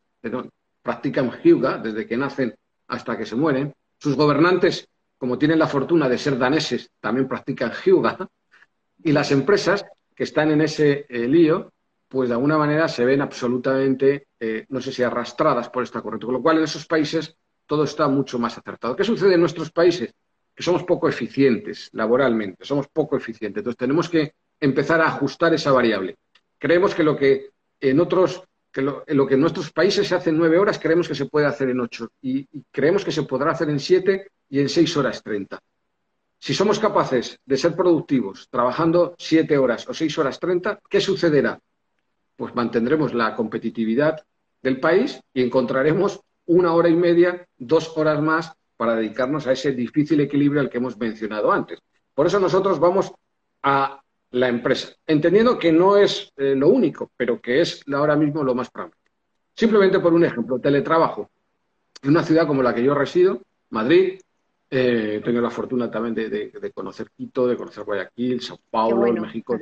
[0.81, 2.55] Practican Hyuga desde que nacen
[2.87, 3.73] hasta que se mueren.
[3.97, 4.87] Sus gobernantes
[5.21, 8.27] como tienen la fortuna de ser daneses, también practican Hyuga,
[9.03, 11.71] y las empresas que están en ese eh, lío,
[12.07, 16.25] pues de alguna manera se ven absolutamente, eh, no sé si arrastradas por esta corriente.
[16.25, 17.35] Con lo cual, en esos países
[17.67, 18.95] todo está mucho más acertado.
[18.95, 20.11] ¿Qué sucede en nuestros países?
[20.55, 23.61] Que somos poco eficientes laboralmente, somos poco eficientes.
[23.61, 26.17] Entonces, tenemos que empezar a ajustar esa variable.
[26.57, 28.43] Creemos que lo que en otros
[28.79, 31.69] lo, que en nuestros países se hace en nueve horas, creemos que se puede hacer
[31.69, 32.09] en ocho.
[32.21, 35.59] Y, creemos que se podrá hacer en siete y en 6 horas 30.
[36.39, 41.59] Si somos capaces de ser productivos trabajando 7 horas o 6 horas 30, ¿qué sucederá?
[42.35, 44.23] Pues mantendremos la competitividad
[44.61, 49.73] del país y encontraremos una hora y media, dos horas más para dedicarnos a ese
[49.73, 51.77] difícil equilibrio al que hemos mencionado antes.
[52.15, 53.13] Por eso nosotros vamos
[53.61, 58.43] a la empresa, entendiendo que no es eh, lo único, pero que es ahora mismo
[58.43, 59.11] lo más práctico.
[59.53, 61.29] Simplemente por un ejemplo, teletrabajo.
[62.01, 64.19] En una ciudad como la que yo resido, Madrid,
[64.71, 69.59] eh, he tenido la fortuna también de, conocer Quito, de conocer Guayaquil, Sao Paulo, México.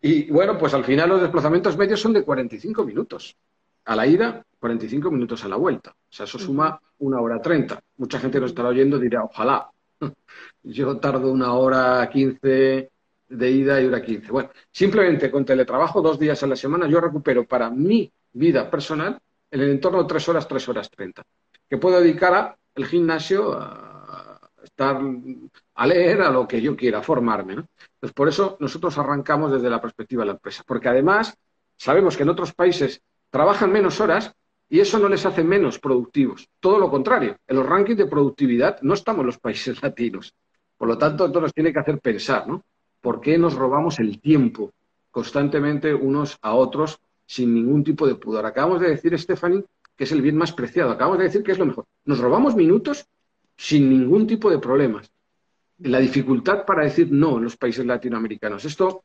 [0.00, 3.36] Y bueno, pues al final los desplazamientos medios son de 45 minutos.
[3.84, 5.90] A la ida, 45 minutos a la vuelta.
[5.90, 7.80] O sea, eso suma una hora 30.
[7.98, 9.70] Mucha gente lo estará oyendo dirá, ojalá.
[10.64, 12.90] Yo tardo una hora 15
[13.28, 14.32] de ida y hora 15.
[14.32, 19.18] Bueno, simplemente con teletrabajo dos días a la semana yo recupero para mi vida personal
[19.50, 21.22] en el entorno de tres horas, tres horas 30,
[21.68, 25.00] que puedo dedicar a el gimnasio a estar
[25.74, 27.54] a leer a lo que yo quiera, formarme.
[27.54, 31.36] Entonces, por eso nosotros arrancamos desde la perspectiva de la empresa, porque además
[31.76, 33.00] sabemos que en otros países
[33.30, 34.34] trabajan menos horas
[34.68, 36.48] y eso no les hace menos productivos.
[36.60, 40.34] Todo lo contrario, en los rankings de productividad no estamos los países latinos.
[40.76, 42.64] Por lo tanto, esto nos tiene que hacer pensar, ¿no?
[43.00, 44.72] ¿Por qué nos robamos el tiempo
[45.10, 48.44] constantemente unos a otros sin ningún tipo de pudor?
[48.44, 49.64] Acabamos de decir, Stephanie,
[49.96, 50.90] que es el bien más preciado.
[50.90, 51.86] Acabamos de decir que es lo mejor.
[52.04, 53.06] Nos robamos minutos
[53.56, 55.10] sin ningún tipo de problemas.
[55.78, 58.64] La dificultad para decir no en los países latinoamericanos.
[58.64, 59.04] Esto,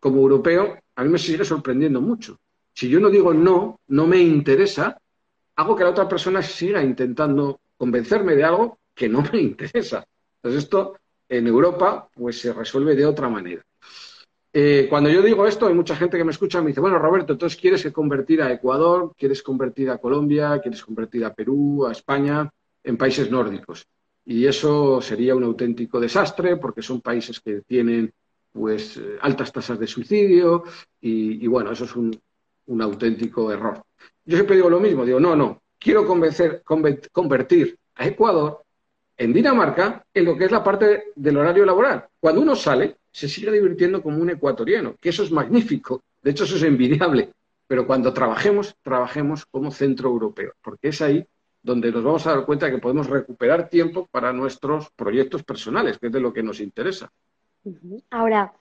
[0.00, 2.38] como europeo, a mí me sigue sorprendiendo mucho.
[2.76, 4.98] Si yo no digo no, no me interesa,
[5.56, 10.06] hago que la otra persona siga intentando convencerme de algo que no me interesa.
[10.36, 13.62] Entonces esto en Europa pues se resuelve de otra manera.
[14.52, 16.98] Eh, cuando yo digo esto, hay mucha gente que me escucha y me dice, bueno,
[16.98, 21.86] Roberto, entonces quieres que convertir a Ecuador, quieres convertir a Colombia, quieres convertir a Perú,
[21.86, 22.50] a España,
[22.84, 23.86] en países nórdicos.
[24.22, 28.12] Y eso sería un auténtico desastre porque son países que tienen
[28.52, 30.64] pues eh, altas tasas de suicidio
[31.00, 32.10] y, bueno, eso es un,
[32.66, 33.84] un, auténtico error.
[34.24, 38.62] Yo siempre digo lo mismo, digo, no, no, quiero convencer, convertir a Ecuador
[39.16, 42.06] en Dinamarca en lo que es la parte del horario laboral.
[42.20, 46.44] Cuando uno sale, se sigue divirtiendo como un ecuatoriano, que eso es magnífico, de hecho
[46.44, 47.30] eso es envidiable,
[47.66, 51.26] pero cuando trabajemos, trabajemos como centro europeo, porque es ahí
[51.62, 56.06] donde nos vamos a dar cuenta que podemos recuperar tiempo para nuestros proyectos personales, que
[56.06, 57.10] es de lo que nos interesa.
[58.10, 58.52] Ahora,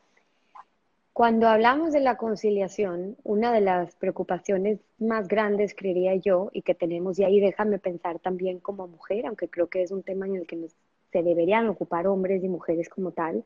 [1.16, 6.76] cuando hablamos de la conciliación, una de las preocupaciones más grandes, creería yo, y que
[6.76, 10.36] tenemos, y ahí déjame pensar también como mujer, aunque creo que es un tema en
[10.36, 10.68] el que
[11.14, 13.46] se deberían ocupar hombres y mujeres como tal,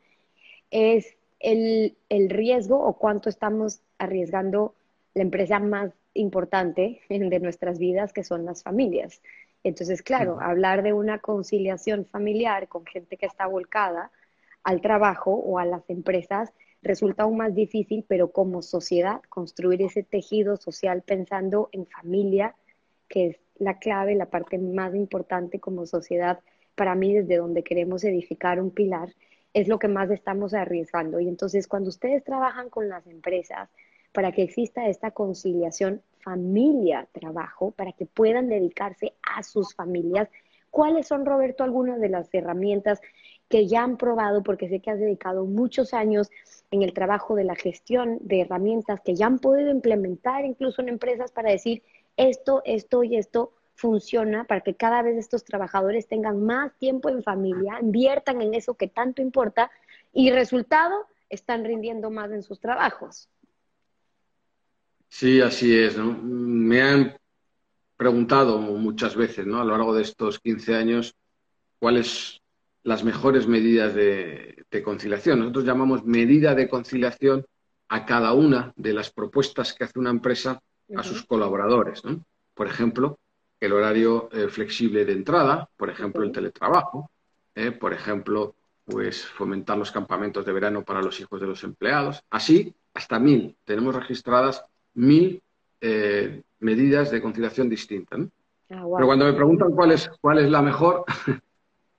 [0.71, 4.73] es el, riesgo o cuánto estamos arriesgando
[5.13, 9.21] la empresa más importante de nuestras vidas, que son las familias.
[9.63, 14.09] Entonces, claro, hablar de una conciliación familiar con gente que está volcada
[14.63, 20.03] al trabajo o a las empresas resulta aún más difícil, pero como sociedad, construir ese
[20.03, 22.55] tejido social pensando en familia,
[23.07, 26.39] que es la clave, la parte más importante como sociedad,
[26.75, 29.13] para mí desde donde queremos edificar un pilar,
[29.53, 31.19] es lo que más estamos arriesgando.
[31.19, 33.69] Y entonces cuando ustedes trabajan con las empresas
[34.13, 40.29] para que exista esta conciliación familia-trabajo, para que puedan dedicarse a sus familias,
[40.69, 43.01] ¿cuáles son, Roberto, algunas de las herramientas
[43.49, 46.29] que ya han probado, porque sé que has dedicado muchos años
[46.71, 50.89] en el trabajo de la gestión de herramientas que ya han podido implementar incluso en
[50.89, 51.81] empresas para decir
[52.15, 57.23] esto, esto y esto funciona para que cada vez estos trabajadores tengan más tiempo en
[57.23, 59.71] familia, inviertan en eso que tanto importa
[60.13, 63.29] y resultado, están rindiendo más en sus trabajos.
[65.07, 65.97] Sí, así es.
[65.97, 66.11] ¿no?
[66.21, 67.17] Me han
[67.97, 69.59] preguntado muchas veces ¿no?
[69.59, 71.15] a lo largo de estos 15 años
[71.79, 72.38] cuáles
[72.89, 75.39] las mejores medidas de, conciliación.
[75.39, 77.45] Nosotros llamamos medida de conciliación
[77.87, 80.59] a cada una de las propuestas que hace una empresa
[80.95, 82.01] a sus colaboradores.
[82.55, 83.19] Por ejemplo,
[83.59, 87.11] el horario eh, flexible de entrada, por ejemplo, el teletrabajo,
[87.53, 87.69] ¿eh?
[87.71, 92.23] por ejemplo, pues fomentar los campamentos de verano para los hijos de los empleados.
[92.31, 93.55] Así, hasta mil.
[93.65, 95.43] Tenemos registradas mil
[95.79, 98.21] eh, medidas de conciliación distintas.
[98.71, 101.05] Ah, Pero cuando me preguntan cuál es, cuál es la mejor,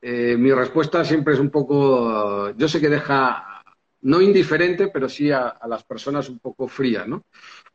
[0.03, 3.63] eh, mi respuesta siempre es un poco, yo sé que deja,
[4.03, 7.25] no indiferente, pero sí a, las personas un poco frías, ¿no?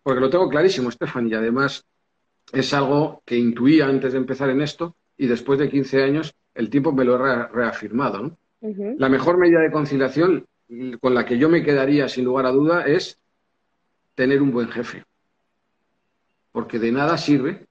[0.02, 1.86] Porque lo tengo clarísimo, Estefan, y además
[2.52, 6.70] es algo que intuía antes de empezar en esto y después de 15 años el
[6.70, 8.38] tiempo me lo ha reafirmado, ¿no?
[8.98, 10.48] La mejor medida de conciliación
[11.00, 13.20] con la que yo me quedaría sin lugar a duda es
[14.16, 15.04] tener un buen jefe.
[16.52, 17.68] Porque de nada sirve,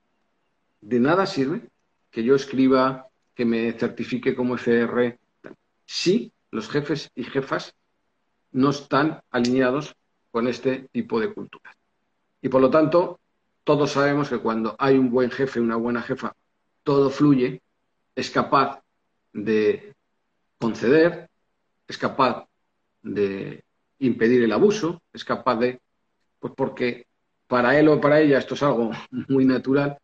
[0.81, 1.63] de nada sirve
[2.11, 5.19] que yo escriba, que me certifique como FR,
[5.85, 7.75] si los jefes y jefas
[8.53, 9.97] no están alineados
[10.31, 11.75] con este tipo de culturas.
[12.41, 13.21] Y por lo tanto,
[13.65, 16.35] todos sabemos que cuando hay un buen jefe, una buena jefa,
[16.83, 17.63] todo fluye,
[18.15, 18.81] es capaz
[19.33, 19.95] de
[20.59, 21.29] conceder,
[21.89, 22.47] es capaz
[23.03, 23.65] de
[23.99, 25.81] impedir el abuso, es capaz de,
[26.39, 27.07] pues porque
[27.47, 28.91] para él o para ella esto es algo
[29.29, 29.99] muy natural,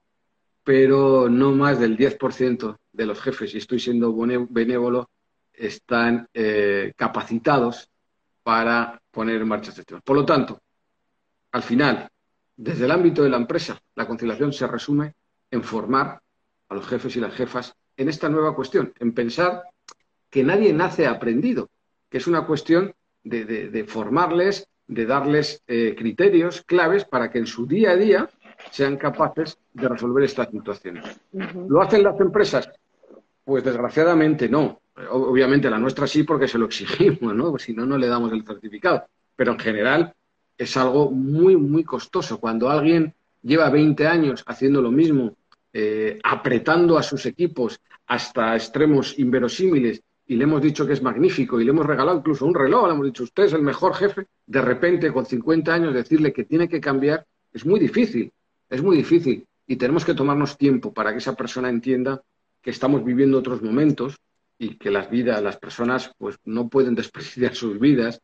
[0.64, 4.14] pero no más del 10% de los jefes, y estoy siendo
[4.48, 5.10] benévolo,
[5.52, 7.90] están eh, capacitados
[8.42, 10.00] para poner en marcha este tema.
[10.00, 10.60] Por lo tanto,
[11.52, 12.08] al final,
[12.56, 15.14] desde el ámbito de la empresa, la conciliación se resume
[15.50, 16.20] en formar
[16.68, 19.64] a los jefes y las jefas en esta nueva cuestión, en pensar
[20.30, 21.68] que nadie nace aprendido,
[22.08, 27.66] que es una cuestión de, formarles, de darles eh, criterios claves para que en su
[27.66, 28.30] día a día
[28.70, 31.04] sean capaces de resolver estas situaciones.
[31.68, 32.70] ¿Lo hacen las empresas?
[33.44, 34.80] Pues desgraciadamente no.
[35.10, 37.56] Obviamente la nuestra sí porque se lo exigimos, ¿no?
[37.58, 39.04] si no, no le damos el certificado.
[39.34, 40.14] Pero en general
[40.56, 42.38] es algo muy, muy costoso.
[42.38, 45.36] Cuando alguien lleva 20 años haciendo lo mismo,
[45.72, 51.60] eh, apretando a sus equipos hasta extremos inverosímiles y le hemos dicho que es magnífico
[51.60, 54.26] y le hemos regalado incluso un reloj, le hemos dicho, usted es el mejor jefe,
[54.46, 58.32] de repente con 50 años decirle que tiene que cambiar es muy difícil,
[58.70, 62.22] es muy difícil y tenemos que tomarnos tiempo para que esa persona entienda
[62.62, 64.16] que estamos viviendo otros momentos
[64.58, 68.20] y que las vidas, las personas pues no pueden despreciar sus vidas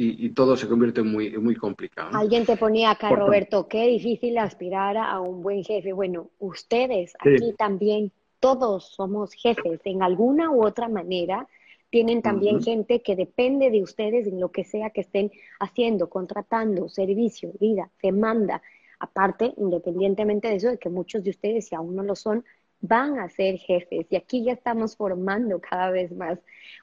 [0.00, 2.16] y, todo se convierte en muy, muy complicado.
[2.16, 5.92] Alguien te ponía acá, Roberto, qué difícil aspirar a un buen jefe.
[5.92, 11.48] Bueno, ustedes aquí también todos somos jefes en alguna u otra manera.
[11.90, 16.88] Tienen también gente que depende de ustedes en lo que sea que estén haciendo, contratando,
[16.88, 18.62] servicio, vida, demanda.
[18.98, 22.44] Aparte, independientemente de eso, de que muchos de ustedes, si aún no lo son,
[22.80, 24.06] van a ser jefes.
[24.10, 26.38] Y aquí ya estamos formando cada vez más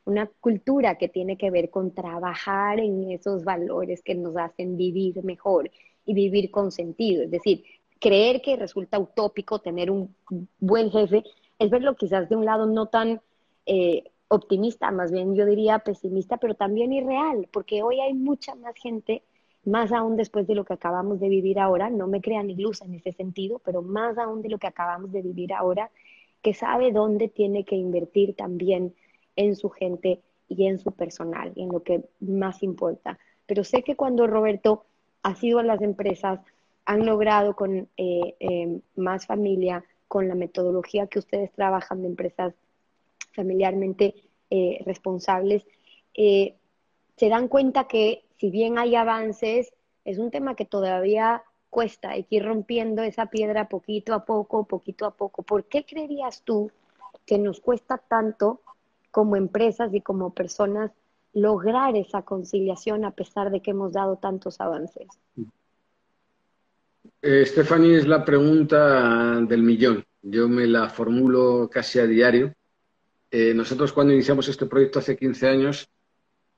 [0.05, 5.23] una cultura que tiene que ver con trabajar en esos valores que nos hacen vivir
[5.23, 5.71] mejor
[6.05, 7.23] y vivir con sentido.
[7.23, 7.63] Es decir,
[7.99, 10.15] creer que resulta utópico tener un
[10.59, 11.23] buen jefe
[11.59, 13.21] es verlo quizás de un lado no tan
[13.65, 18.75] eh, optimista, más bien yo diría pesimista, pero también irreal, porque hoy hay mucha más
[18.75, 19.23] gente,
[19.65, 22.95] más aún después de lo que acabamos de vivir ahora, no me crean ilusa en
[22.95, 25.91] ese sentido, pero más aún de lo que acabamos de vivir ahora,
[26.41, 28.93] que sabe dónde tiene que invertir también
[29.35, 33.17] en su gente y en su personal, en lo que más importa.
[33.45, 34.85] Pero sé que cuando Roberto
[35.23, 36.39] ha sido a las empresas,
[36.85, 42.53] han logrado con eh, eh, más familia, con la metodología que ustedes trabajan de empresas
[43.33, 44.15] familiarmente
[44.49, 45.65] eh, responsables,
[46.13, 46.55] eh,
[47.17, 52.23] se dan cuenta que si bien hay avances, es un tema que todavía cuesta, hay
[52.23, 55.43] que ir rompiendo esa piedra poquito a poco, poquito a poco.
[55.43, 56.71] ¿Por qué creerías tú
[57.25, 58.61] que nos cuesta tanto
[59.11, 60.91] como empresas y como personas
[61.33, 65.07] lograr esa conciliación a pesar de que hemos dado tantos avances?
[67.21, 70.05] Eh, Stephanie, es la pregunta del millón.
[70.21, 72.53] Yo me la formulo casi a diario.
[73.31, 75.89] Eh, nosotros cuando iniciamos este proyecto hace 15 años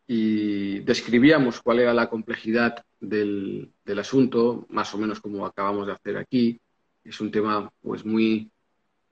[0.05, 6.17] y describíamos cuál era la complejidad del, asunto, más o menos como acabamos de hacer
[6.17, 6.61] aquí.
[7.03, 8.49] Es un tema pues muy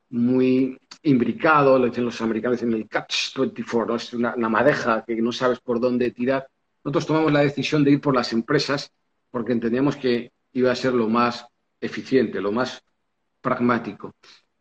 [0.08, 3.96] muy imbricado, lo dicen los americanos en el catch 24, ¿no?
[3.98, 6.48] es una, madeja que no sabes por dónde tirar.
[6.84, 8.94] Nosotros tomamos la decisión de ir por las empresas
[9.30, 11.46] porque entendíamos que iba a ser lo más
[11.82, 12.82] eficiente, lo más
[13.42, 14.14] pragmático.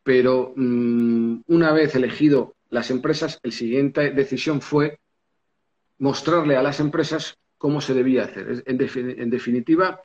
[0.02, 4.98] Pero mmm, una vez elegido las empresas, la siguiente decisión fue
[5.98, 8.62] mostrarle a las empresas cómo se debía hacer.
[8.66, 10.00] En, defin en definitiva,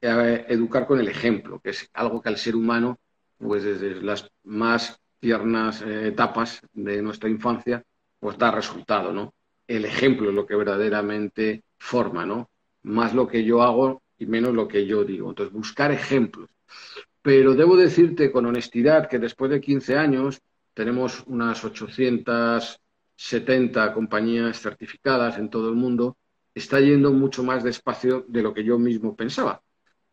[0.00, 2.98] eh, educar con el ejemplo, que es algo que al ser humano,
[3.38, 7.84] pues desde las más tiernas eh, etapas de nuestra infancia,
[8.18, 9.34] pues da resultado, ¿no?
[9.66, 12.50] El ejemplo es lo que verdaderamente forma, ¿no?
[12.82, 15.28] Más lo que yo hago y menos lo que yo digo.
[15.28, 16.50] Entonces, buscar ejemplos.
[17.22, 20.40] Pero debo decirte con honestidad que después de 15 años
[20.74, 21.64] tenemos unas
[23.22, 26.16] 870 compañías certificadas en todo el mundo,
[26.54, 29.62] está yendo mucho más despacio de lo que yo mismo pensaba.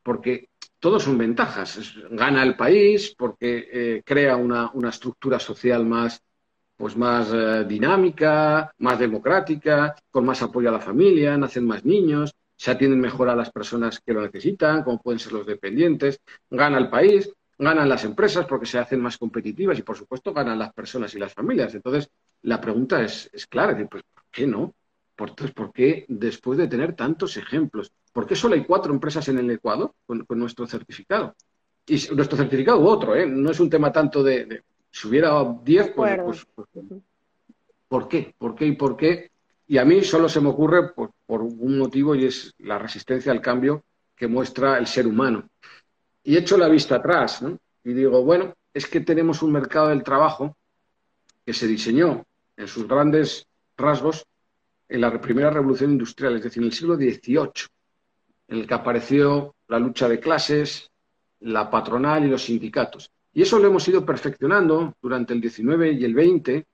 [0.04, 0.50] Porque
[0.80, 1.96] todos son ventajas.
[2.12, 6.22] Gana el país porque eh, crea una, una, estructura social más,
[6.78, 12.34] pues más eh, dinámica, más democrática, con más apoyo a la familia, nacen más niños,
[12.56, 16.78] se atienden mejor a las personas que lo necesitan, como pueden ser los dependientes, gana
[16.78, 20.74] el país, ganan las empresas porque se hacen más competitivas y, por supuesto, ganan las
[20.74, 21.76] personas y las familias.
[21.76, 22.10] Entonces,
[22.44, 24.74] la pregunta es, es clara, es decir, pues, ¿por qué no?
[25.18, 27.92] Entonces, ¿por qué después de tener tantos ejemplos?
[28.14, 31.36] ¿Por qué solo hay cuatro empresas en el Ecuador con, con nuestro certificado?
[31.86, 33.26] Y nuestro certificado u otro, ¿eh?
[33.26, 35.32] No es un tema tanto de, de si hubiera
[35.64, 37.02] diez, pues, pues, pues,
[37.88, 38.34] ¿por qué?
[38.38, 39.32] ¿Por qué y por qué?
[39.68, 43.32] Y a mí solo se me ocurre por, por, un motivo y es la resistencia
[43.32, 43.84] al cambio
[44.16, 45.50] que muestra el ser humano.
[46.24, 47.58] Y echo la vista atrás ¿no?
[47.84, 50.58] y digo, bueno, es que tenemos un mercado del trabajo
[51.46, 52.26] que se diseñó
[52.60, 53.48] en sus grandes
[53.78, 54.26] rasgos
[54.88, 57.68] en la primera revolución industrial, es decir, en el siglo XVIII,
[58.50, 60.90] en el que apareció la lucha de clases,
[61.40, 63.10] la patronal y los sindicatos.
[63.34, 66.66] Y eso lo hemos ido perfeccionando durante el XIX y el XX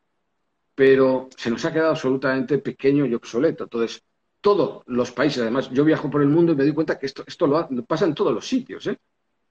[0.76, 3.64] pero se nos ha quedado absolutamente pequeño y obsoleto.
[3.64, 4.04] Entonces,
[4.42, 7.24] todos los países, además, yo viajo por el mundo y me doy cuenta que esto,
[7.26, 8.86] esto lo pasa en todos los sitios.
[8.88, 9.00] ¿eh?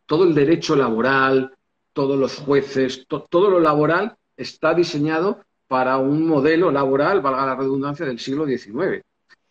[0.07, 1.57] Todo el derecho laboral,
[1.95, 7.57] todos los jueces, to, todo lo laboral está diseñado para un modelo laboral, valga la
[7.57, 9.03] redundancia, del siglo XIX.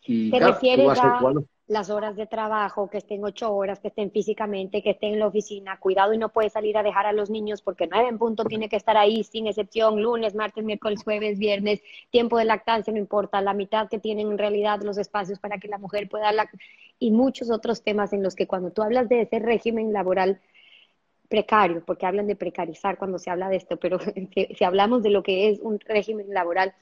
[0.05, 1.19] Y, ¿Te claro, refieres a,
[1.67, 5.27] las horas de trabajo, que estén ocho horas, que estén físicamente, que estén en la
[5.27, 8.43] oficina, cuidado y no puede salir a dejar a los niños porque nueve en punto
[8.43, 12.99] tiene que estar ahí sin excepción, lunes, martes, miércoles, jueves, viernes, tiempo de lactancia, no
[12.99, 16.59] importa, la mitad que tienen en realidad los espacios para que la mujer pueda lactar
[16.99, 20.41] y muchos otros temas en los que cuando tú hablas de ese régimen laboral
[21.33, 23.97] precario, porque hablan de precarizar cuando se habla de esto, pero
[24.55, 26.75] si, hablamos de lo que es un régimen laboral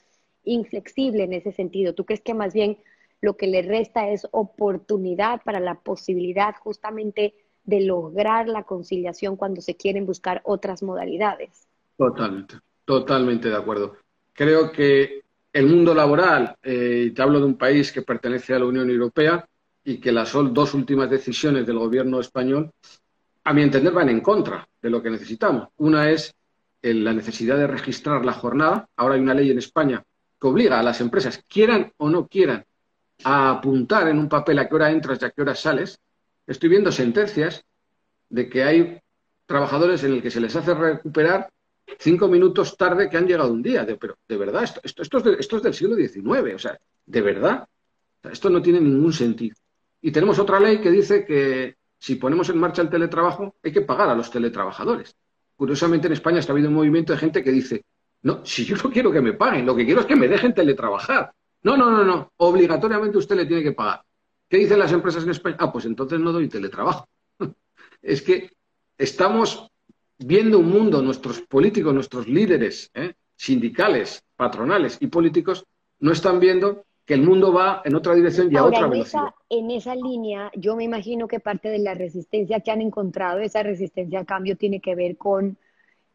[0.44, 2.78] inflexible en ese sentido, ¿tú crees que más bien
[3.22, 7.34] lo que le resta es oportunidad para la posibilidad justamente
[7.64, 11.70] de lograr la conciliación cuando se quieren buscar otras modalidades.
[11.96, 13.96] Totalmente, totalmente de acuerdo.
[14.34, 15.22] Creo que
[15.54, 19.48] el mundo laboral, eh, te hablo de un país que pertenece a la Unión Europea
[19.86, 22.72] y que las dos últimas decisiones del gobierno español,
[23.44, 25.70] a mi entender, van en contra de lo que necesitamos.
[25.78, 26.34] Una es
[26.82, 28.88] la necesidad de registrar la jornada.
[28.96, 30.04] Ahora hay una ley en España
[30.40, 32.66] que obliga a las empresas, quieran o no quieran,
[33.24, 36.00] a apuntar en un papel a qué hora entras y a qué hora sales,
[36.48, 37.64] estoy viendo sentencias
[38.30, 39.00] de que hay
[39.46, 41.50] trabajadores en el que se les hace recuperar
[42.00, 43.86] cinco minutos tarde que han llegado un día.
[44.00, 47.68] Pero, de verdad, esto, es esto, es del siglo XIX, o sea, de verdad.
[48.24, 49.56] Esto no tiene ningún sentido.
[50.02, 53.82] Y tenemos otra ley que dice que si ponemos en marcha el teletrabajo, hay que
[53.82, 55.16] pagar a los teletrabajadores.
[55.56, 57.86] Curiosamente, en España está habido un movimiento de gente que dice,
[58.24, 60.56] no, si yo no quiero que me paguen, lo que quiero es que me dejen
[60.56, 61.32] teletrabajar.
[61.62, 62.32] No, no, no, no.
[62.38, 64.02] Obligatoriamente usted le tiene que pagar.
[64.50, 65.58] ¿Qué dicen las empresas en España?
[65.60, 67.08] Ah, pues entonces no doy teletrabajo.
[68.02, 68.52] es que
[68.98, 69.70] estamos
[70.18, 73.14] viendo un mundo, nuestros políticos, nuestros líderes ¿eh?
[73.36, 75.66] sindicales, patronales y políticos,
[76.00, 79.22] no están viendo que el mundo va en otra dirección y a Ahora, otra velocidad.
[79.50, 82.82] En esa, en esa línea, yo me imagino que parte de la resistencia que han
[82.82, 85.58] encontrado, esa resistencia al cambio, tiene que ver con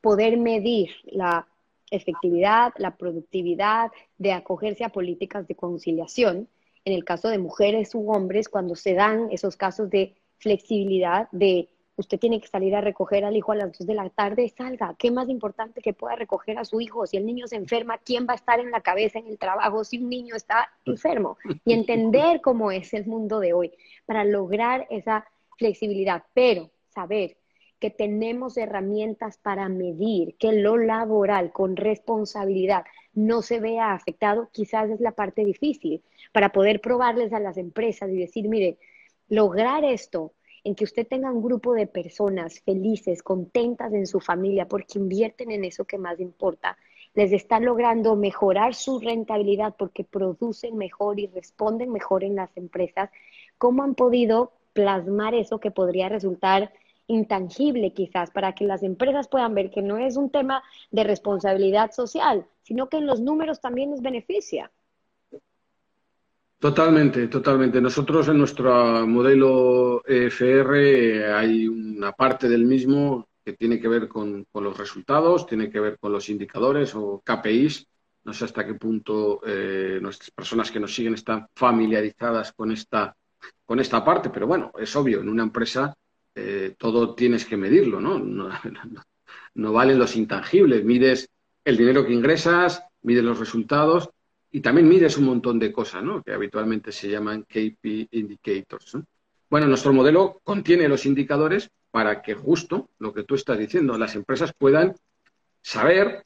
[0.00, 1.46] poder medir la
[1.90, 6.48] efectividad, la productividad de acogerse a políticas de conciliación.
[6.84, 11.68] En el caso de mujeres u hombres, cuando se dan esos casos de flexibilidad, de
[11.96, 14.94] usted tiene que salir a recoger al hijo a las 2 de la tarde, salga.
[14.98, 17.06] ¿Qué más importante que pueda recoger a su hijo?
[17.06, 19.82] Si el niño se enferma, ¿quién va a estar en la cabeza en el trabajo
[19.84, 21.38] si un niño está enfermo?
[21.64, 23.72] Y entender cómo es el mundo de hoy
[24.04, 25.26] para lograr esa
[25.56, 27.38] flexibilidad, pero saber
[27.78, 34.90] que tenemos herramientas para medir que lo laboral con responsabilidad no se vea afectado, quizás
[34.90, 38.78] es la parte difícil para poder probarles a las empresas y decir, mire,
[39.28, 40.32] lograr esto
[40.66, 45.52] en que usted tenga un grupo de personas felices, contentas en su familia, porque invierten
[45.52, 46.76] en eso que más importa,
[47.14, 53.10] les está logrando mejorar su rentabilidad porque producen mejor y responden mejor en las empresas,
[53.58, 56.72] ¿cómo han podido plasmar eso que podría resultar
[57.06, 61.92] intangible quizás para que las empresas puedan ver que no es un tema de responsabilidad
[61.92, 64.72] social, sino que en los números también les beneficia.
[66.58, 67.80] Totalmente, totalmente.
[67.82, 74.46] Nosotros en nuestro modelo EFR hay una parte del mismo que tiene que ver con,
[74.54, 77.86] los resultados, tiene que ver con los indicadores o KPIs.
[78.24, 83.14] No sé hasta qué punto eh, nuestras personas que nos siguen están familiarizadas con esta,
[83.64, 85.94] con esta parte, pero bueno, es obvio, en una empresa
[86.34, 88.18] eh, todo tienes que medirlo, ¿no?
[88.18, 88.48] No,
[89.54, 90.84] no valen los intangibles.
[90.84, 91.28] Mides
[91.64, 94.08] el dinero que ingresas, mides los resultados
[94.56, 96.22] y también mides un montón de cosas, ¿no?
[96.22, 98.96] Que habitualmente se llaman KP indicators.
[99.50, 104.14] Bueno, nuestro modelo contiene los indicadores para que justo lo que tú estás diciendo, las
[104.14, 104.94] empresas puedan
[105.60, 106.24] saber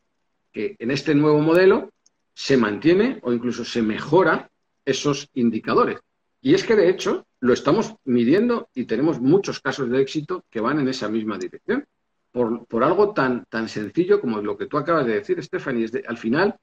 [0.52, 1.90] que en este nuevo modelo
[2.32, 4.48] se mantiene o incluso se mejora
[4.84, 5.98] esos indicadores.
[6.40, 10.60] Y es que de hecho lo estamos midiendo y tenemos muchos casos de éxito que
[10.60, 11.84] van en esa misma dirección.
[12.30, 16.04] Por, algo tan, tan sencillo como lo que tú acabas de decir, Stephanie, es de,
[16.06, 16.54] al final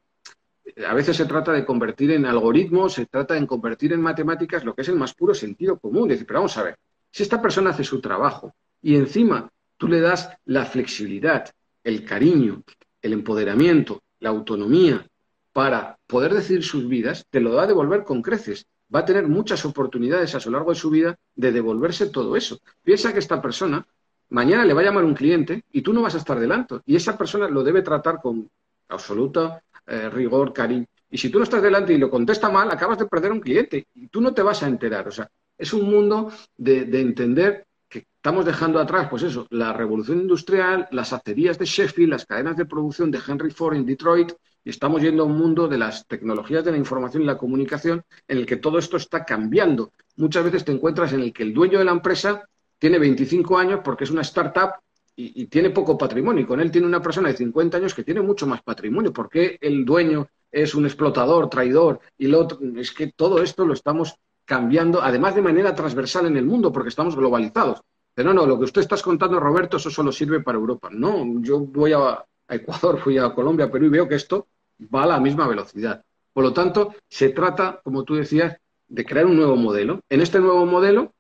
[0.87, 4.75] a veces se trata de convertir en algoritmos, se trata de convertir en matemáticas lo
[4.75, 6.09] que es el más puro sentido común.
[6.09, 6.77] Decir, pero vamos a ver,
[7.11, 11.49] si esta persona hace su trabajo y encima tú le das la flexibilidad,
[11.83, 12.63] el cariño,
[13.01, 15.07] el empoderamiento, la autonomía
[15.53, 18.65] para poder decidir sus vidas, te lo va a devolver con creces.
[18.93, 22.59] Va a tener muchas oportunidades a lo largo de su vida de devolverse todo eso.
[22.83, 23.85] Piensa que esta persona
[24.29, 26.75] mañana le va a llamar un cliente y tú no vas a estar delante.
[26.85, 28.49] Y esa persona lo debe tratar con
[28.89, 30.85] absoluta eh, rigor, cariño.
[31.09, 33.87] Y si tú no estás delante y lo contesta mal, acabas de perder un cliente
[33.93, 35.07] y tú no te vas a enterar.
[35.07, 40.19] O sea, es un mundo de, entender que estamos dejando atrás, pues eso, la revolución
[40.19, 44.33] industrial, las acerías de Sheffield, las cadenas de producción de Henry Ford en Detroit,
[44.63, 48.03] y estamos yendo a un mundo de las tecnologías de la información y la comunicación
[48.27, 49.93] en el que todo esto está cambiando.
[50.17, 52.45] Muchas veces te encuentras en el que el dueño de la empresa
[52.77, 54.71] tiene 25 años porque es una startup
[55.19, 56.43] y, tiene poco patrimonio.
[56.43, 59.11] Y con él tiene una persona de 50 años que tiene mucho más patrimonio.
[59.11, 61.99] ¿Por qué el dueño es un explotador, traidor?
[62.17, 64.15] Y lo otro, es que todo esto lo estamos
[64.45, 67.81] cambiando, además de manera transversal en el mundo, porque estamos globalizados.
[68.13, 70.89] Pero no, no, lo que usted está contando, Roberto, eso solo sirve para Europa.
[70.91, 74.47] No, yo voy a, a Ecuador, fui a Colombia, Perú y veo que esto
[74.93, 76.03] va a la misma velocidad.
[76.31, 78.55] Por lo tanto, se trata, como tú decías,
[78.87, 80.01] de crear un nuevo modelo.
[80.09, 81.13] En este nuevo modelo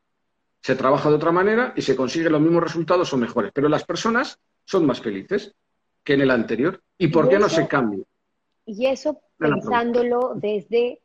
[0.61, 3.51] se trabaja de otra manera y se consiguen los mismos resultados o mejores.
[3.53, 5.55] Pero las personas son más felices
[6.03, 6.81] que en el anterior.
[6.97, 8.03] ¿Y por qué no se cambia?
[8.65, 10.99] Y eso pensándolo desde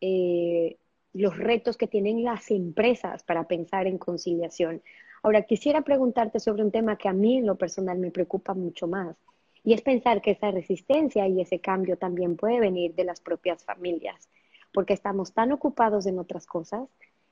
[0.00, 0.76] eh,
[1.12, 4.82] los retos que tienen las empresas para pensar en conciliación.
[5.22, 8.86] Ahora, quisiera preguntarte sobre un tema que a mí en lo personal me preocupa mucho
[8.86, 9.16] más,
[9.62, 13.64] y es pensar que esa resistencia y ese cambio también puede venir de las propias
[13.64, 14.28] familias,
[14.72, 16.88] porque estamos tan ocupados en otras cosas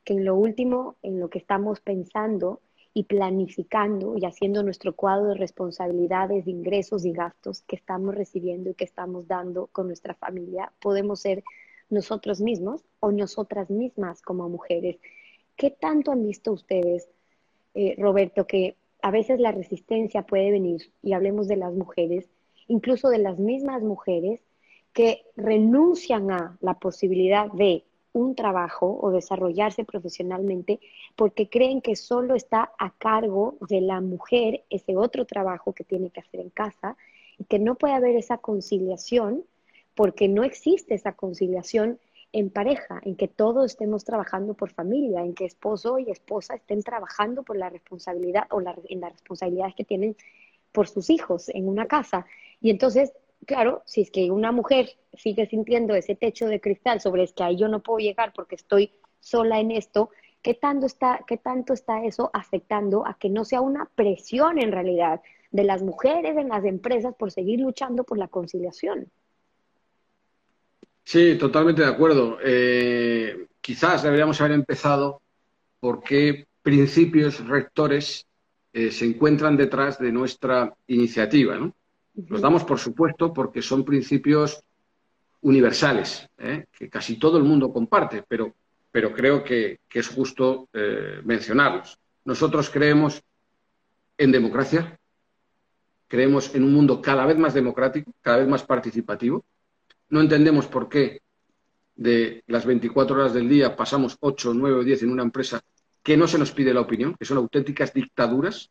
[0.09, 2.63] que en lo último, en lo que estamos pensando
[2.95, 8.71] y planificando y haciendo nuestro cuadro de responsabilidades, de ingresos y gastos que estamos recibiendo
[8.71, 11.45] y que estamos dando con nuestra familia, podemos ser
[11.91, 14.97] nosotros mismos o nosotras mismas como mujeres.
[15.57, 17.11] ¿Qué tanto han visto ustedes,
[17.75, 22.31] eh, Roberto, que a veces la resistencia puede venir, y hablemos de las mujeres,
[22.67, 24.41] incluso de las mismas mujeres,
[24.95, 27.85] que renuncian a la posibilidad de
[28.19, 30.81] un trabajo o desarrollarse profesionalmente
[31.16, 36.11] porque creen que solo está a cargo de la mujer ese otro trabajo que tiene
[36.11, 36.97] que hacer en casa
[37.39, 39.45] y que no puede haber esa conciliación
[39.95, 41.99] porque no existe esa conciliación
[42.33, 46.83] en pareja, en que todos estemos trabajando por familia, en que esposo y esposa estén
[46.83, 50.16] trabajando por la responsabilidad o en las responsabilidades que tienen
[50.73, 52.27] por sus hijos en una casa.
[52.61, 53.12] Y entonces
[53.47, 57.43] claro, si es que una mujer sigue sintiendo ese techo de cristal sobre el que
[57.43, 60.11] ahí yo no puedo llegar porque estoy sola en esto,
[60.43, 64.72] ¿qué tanto está, qué tanto está eso afectando a que no sea una presión en
[64.72, 65.20] realidad
[65.51, 69.11] de las mujeres en las empresas por seguir luchando por la conciliación?
[71.05, 72.39] Sí, totalmente de acuerdo.
[72.45, 75.22] Eh, quizás deberíamos haber empezado
[75.80, 78.26] por qué principios rectores
[78.74, 81.57] eh, se encuentran detrás de nuestra iniciativa.
[81.57, 81.74] ¿no?
[82.27, 84.62] Los damos por supuesto porque son principios
[85.43, 86.66] universales, ¿eh?
[86.73, 88.55] que casi todo el mundo comparte, pero,
[88.91, 91.99] pero creo que, es justo eh, mencionarlos.
[92.25, 93.23] Nosotros creemos
[94.16, 94.99] en democracia,
[96.09, 99.45] creemos en un mundo cada vez más democrático, cada vez más participativo.
[100.09, 101.21] No entendemos por qué
[101.95, 105.61] de las 24 horas del día pasamos 8, 9 o 10 en una empresa
[106.03, 108.71] que no se nos pide la opinión, que son auténticas dictaduras.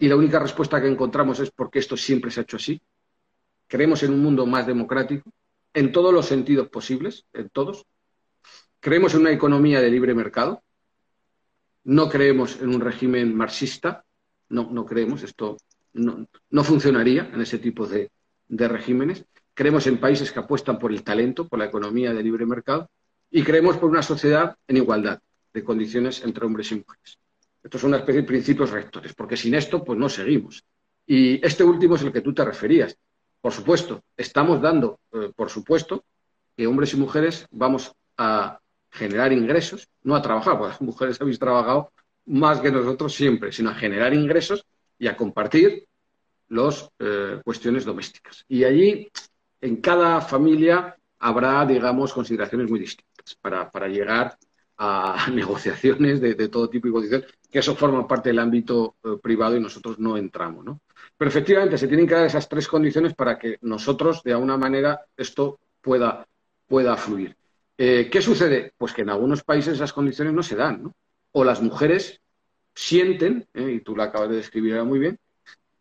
[0.00, 2.80] Y la única respuesta que encontramos es porque esto siempre se ha hecho así.
[3.66, 5.30] Creemos en un mundo más democrático,
[5.74, 7.84] en todos los sentidos posibles, en todos.
[8.80, 10.62] Creemos en una economía de libre mercado.
[11.84, 14.02] No creemos en un régimen marxista.
[14.48, 15.22] No, no creemos.
[15.22, 15.58] Esto
[15.92, 18.10] no, funcionaría en ese tipo de,
[18.48, 19.26] de regímenes.
[19.52, 22.88] Creemos en países que apuestan por el talento, por la economía de libre mercado.
[23.30, 25.20] Y creemos por una sociedad en igualdad
[25.52, 27.19] de condiciones entre hombres y mujeres.
[27.62, 30.64] Estos son una especie de principios rectores, porque sin esto, pues no seguimos.
[31.06, 32.96] Y este último es el que tú te referías.
[33.40, 36.04] Por supuesto, estamos dando, eh, por supuesto,
[36.56, 38.58] que hombres y mujeres vamos a
[38.90, 41.92] generar ingresos, no a trabajar, porque las mujeres habéis trabajado
[42.26, 44.64] más que nosotros siempre, sino a generar ingresos
[44.98, 45.86] y a compartir
[46.48, 48.44] las eh, cuestiones domésticas.
[48.48, 49.08] Y allí,
[49.60, 54.36] en cada familia, habrá, digamos, consideraciones muy distintas para llegar
[54.82, 59.56] a negociaciones de, todo tipo y condiciones, que eso forma parte del ámbito eh, privado
[59.56, 60.64] y nosotros no entramos.
[60.64, 60.80] ¿no?
[61.18, 65.02] Pero efectivamente se tienen que dar esas tres condiciones para que nosotros, de alguna manera,
[65.16, 66.26] esto pueda,
[66.66, 67.36] pueda fluir.
[67.76, 68.72] Eh, ¿Qué sucede?
[68.78, 70.82] Pues que en algunos países esas condiciones no se dan.
[70.82, 70.94] ¿no?
[71.32, 72.20] O las mujeres
[72.74, 73.72] sienten, ¿eh?
[73.72, 75.18] y tú lo acabas de describir muy bien,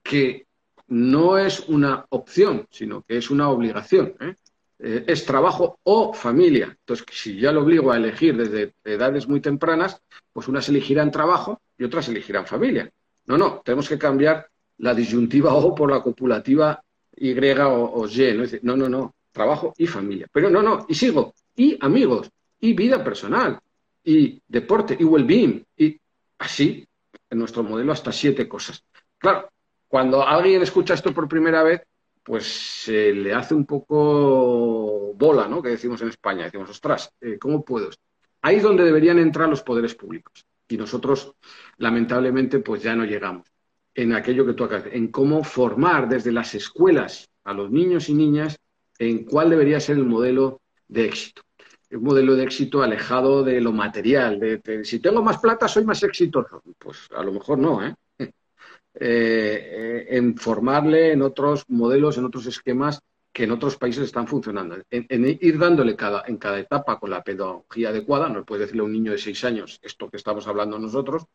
[0.03, 0.45] que
[0.87, 4.15] no es una opción, sino que es una obligación.
[4.19, 4.35] ¿eh?
[4.79, 6.67] Eh, es trabajo o familia.
[6.67, 10.01] Entonces, si ya lo obligo a elegir desde edades muy tempranas,
[10.31, 12.89] pues unas elegirán trabajo y otras elegirán familia.
[13.25, 16.81] No, no, tenemos que cambiar la disyuntiva O por la copulativa
[17.15, 18.33] Y o, Y.
[18.33, 18.43] ¿no?
[18.63, 20.27] no, no, no, trabajo y familia.
[20.31, 22.29] Pero no, no, y sigo, y amigos,
[22.61, 23.59] y vida personal,
[24.03, 25.99] y deporte, y well-being, y
[26.37, 26.87] así,
[27.29, 28.83] en nuestro modelo, hasta siete cosas.
[29.17, 29.49] Claro,
[29.87, 31.81] cuando alguien escucha esto por primera vez,
[32.23, 35.61] pues se le hace un poco bola, ¿no?
[35.61, 37.89] Que decimos en España, decimos, ostras, eh, ¿cómo puedo?
[38.41, 40.45] Ahí es donde deberían entrar los poderes públicos.
[40.67, 41.33] Y nosotros,
[41.77, 43.47] lamentablemente, pues ya no llegamos
[43.95, 48.13] en aquello que tú acabas, en cómo formar desde las escuelas a los niños y
[48.13, 48.59] niñas
[48.97, 51.41] en cuál debería ser el modelo de éxito.
[51.91, 56.03] Un modelo de éxito alejado de lo material, de si tengo más plata soy más
[56.03, 56.61] exitoso.
[56.77, 57.95] Pues a lo mejor no, ¿eh?
[58.95, 64.77] Eh, en formarle en otros modelos, en otros esquemas que en otros países están funcionando.
[64.89, 68.85] En, ir dándole cada, en cada etapa con la pedagogía adecuada, no puede decirle a
[68.85, 71.25] un niño de seis años esto que estamos hablando nosotros,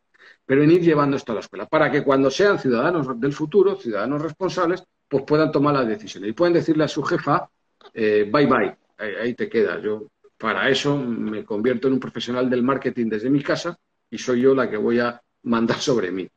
[0.45, 3.77] pero en ir llevando esto a la escuela, para que cuando sean ciudadanos del futuro,
[3.77, 7.49] ciudadanos responsables, pues puedan tomar las decisiones y puedan decirle a su jefa,
[7.93, 9.81] eh, bye bye, ahí, te queda.
[9.81, 13.79] Yo para eso me convierto en un profesional del marketing desde mi casa
[14.11, 16.29] y soy yo la que voy a mandar sobre mí.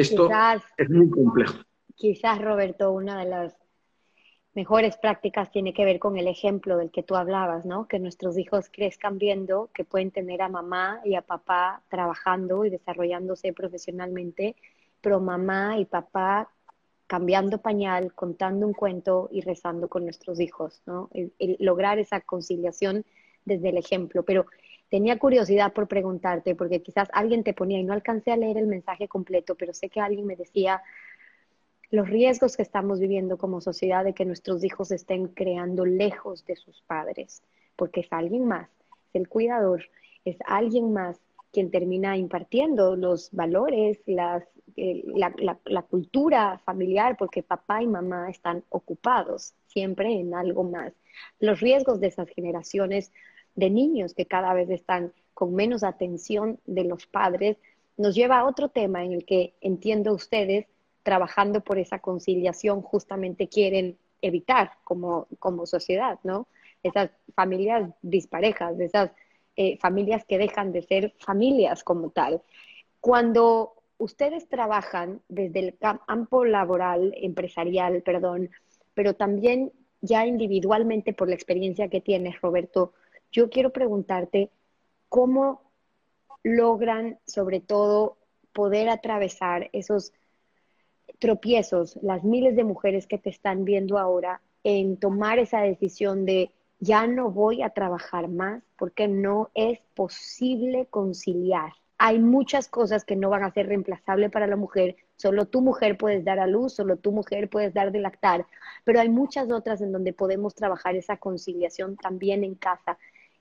[0.00, 0.30] Esto
[0.76, 1.58] es muy complejo.
[1.94, 3.56] Quizás, Roberto, una de las
[4.54, 7.86] mejores prácticas tiene que ver con el ejemplo del que tú hablabas, ¿no?
[7.88, 12.70] Que nuestros hijos crezcan viendo que pueden tener a mamá y a papá trabajando y
[12.70, 14.56] desarrollándose profesionalmente,
[15.00, 16.50] pero mamá y papá
[17.06, 21.08] cambiando pañal, contando un cuento y rezando con nuestros hijos, ¿no?
[21.58, 23.04] lograr esa conciliación
[23.44, 24.24] desde el ejemplo.
[24.24, 24.46] Pero
[24.88, 28.66] tenía curiosidad por preguntarte, porque quizás alguien te ponía, y no alcancé a leer el
[28.66, 30.82] mensaje completo, pero sé que alguien me decía
[31.90, 36.56] los riesgos que estamos viviendo como sociedad de que nuestros hijos estén creando lejos de
[36.56, 37.42] sus padres,
[37.76, 38.68] porque es alguien más,
[39.08, 39.84] es el cuidador,
[40.24, 41.18] es alguien más
[41.50, 44.44] quien termina impartiendo los valores, las,
[44.76, 50.92] eh, la, la cultura familiar, porque papá y mamá están ocupados siempre en algo más.
[51.40, 53.12] Los riesgos de esas generaciones
[53.58, 57.56] de niños que cada vez están con menos atención de los padres,
[57.96, 60.66] nos lleva a otro tema en el que entiendo ustedes,
[61.02, 66.46] trabajando por esa conciliación, justamente quieren evitar como, como sociedad, ¿no?
[66.84, 69.10] Esas familias disparejas, esas
[69.56, 72.42] eh, familias que dejan de ser familias como tal.
[73.00, 78.50] Cuando ustedes trabajan desde el campo laboral, empresarial, perdón,
[78.94, 82.92] pero también ya individualmente por la experiencia que tienes, Roberto,
[83.32, 84.50] yo quiero preguntarte
[85.08, 85.62] cómo
[86.42, 88.16] logran, sobre todo,
[88.52, 90.12] poder atravesar esos
[91.18, 96.50] tropiezos, las miles de mujeres que te están viendo ahora, en tomar esa decisión de
[96.80, 101.72] ya no voy a trabajar más porque no es posible conciliar.
[102.00, 104.94] Hay muchas cosas que no van a ser reemplazables para la mujer.
[105.16, 108.46] Solo tu mujer puedes dar a luz, solo tu mujer puedes dar de lactar,
[108.84, 112.98] pero hay muchas otras en donde podemos trabajar esa conciliación también en casa.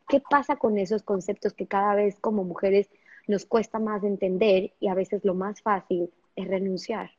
[0.07, 2.89] ¿Qué pasa con esos conceptos que cada vez como mujeres
[3.27, 7.11] nos cuesta más entender y a veces lo más fácil es renunciar?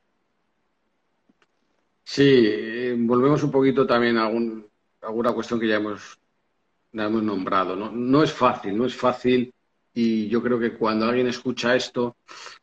[2.03, 4.31] Sí, eh, volvemos un poquito también a,
[5.03, 6.19] alguna cuestión que ya hemos,
[6.93, 7.77] hemos nombrado.
[7.77, 7.91] ¿no?
[7.91, 9.53] no es fácil, no es fácil
[9.93, 12.17] y yo creo que cuando alguien escucha esto,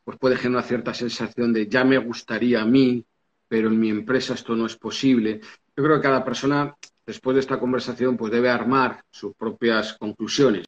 [0.04, 3.06] pues puede generar una cierta sensación de ya me gustaría a mí,
[3.48, 5.42] pero en mi empresa esto no es posible.
[5.76, 10.66] Yo creo que cada persona, después de esta conversación, pues debe armar sus propias conclusiones.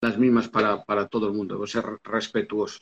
[0.00, 2.78] Las mismas para, para todo el mundo, debe ser respetuoso.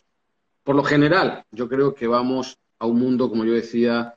[0.62, 4.14] Por lo general, yo creo que vamos a un mundo, como yo decía,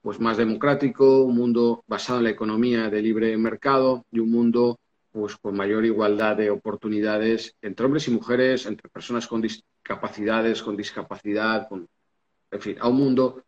[0.00, 4.78] pues más democrático, un mundo basado en la economía de libre mercado y un mundo
[5.10, 10.76] pues con mayor igualdad de oportunidades entre hombres y mujeres, entre personas con discapacidades, con
[10.76, 11.88] discapacidad, con,
[12.50, 13.42] en fin, a un mundo.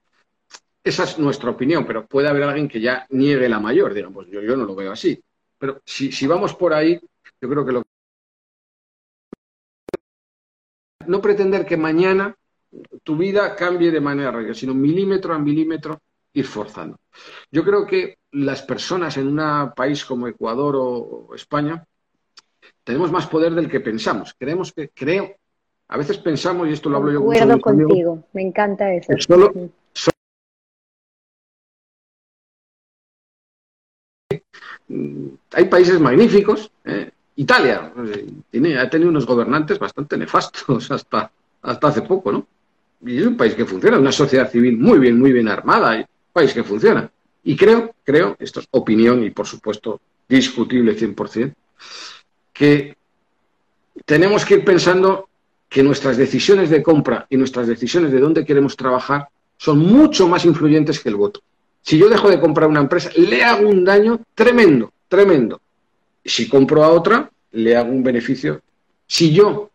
[0.83, 4.41] Esa es nuestra opinión, pero puede haber alguien que ya niegue la mayor, digamos, yo,
[4.41, 5.21] yo no lo veo así.
[5.59, 6.99] Pero si, si vamos por ahí,
[7.41, 7.83] yo creo que lo
[11.07, 12.37] no pretender que mañana
[13.03, 16.01] tu vida cambie de manera radical, sino milímetro a milímetro
[16.35, 16.99] ir forzando.
[17.51, 21.83] Yo creo que las personas en un país como Ecuador o, España
[22.85, 24.35] tenemos más poder del que pensamos.
[24.39, 25.35] Creemos que, creo,
[25.89, 29.13] a veces pensamos, y esto lo hablo yo con contigo, me encanta eso.
[35.53, 36.71] Hay países magníficos.
[36.85, 37.11] ¿eh?
[37.37, 41.31] Italia eh, tiene, ha tenido unos gobernantes bastante nefastos hasta,
[41.63, 42.47] hasta hace poco, ¿no?
[43.05, 46.53] Y es un país que funciona, una sociedad civil muy bien, muy bien armada país
[46.53, 47.11] que funciona.
[47.45, 51.55] Y creo, creo, esto es opinión y por supuesto discutible 100%,
[52.53, 52.97] que
[54.05, 55.29] tenemos que ir pensando
[55.69, 60.45] que nuestras decisiones de compra y nuestras decisiones de dónde queremos trabajar son mucho más
[60.45, 61.41] influyentes que el voto.
[61.83, 65.61] Si yo dejo de comprar una empresa, le hago un daño tremendo, tremendo.
[66.25, 68.61] Si compro a otra, le hago un beneficio.
[69.07, 69.71] Si yo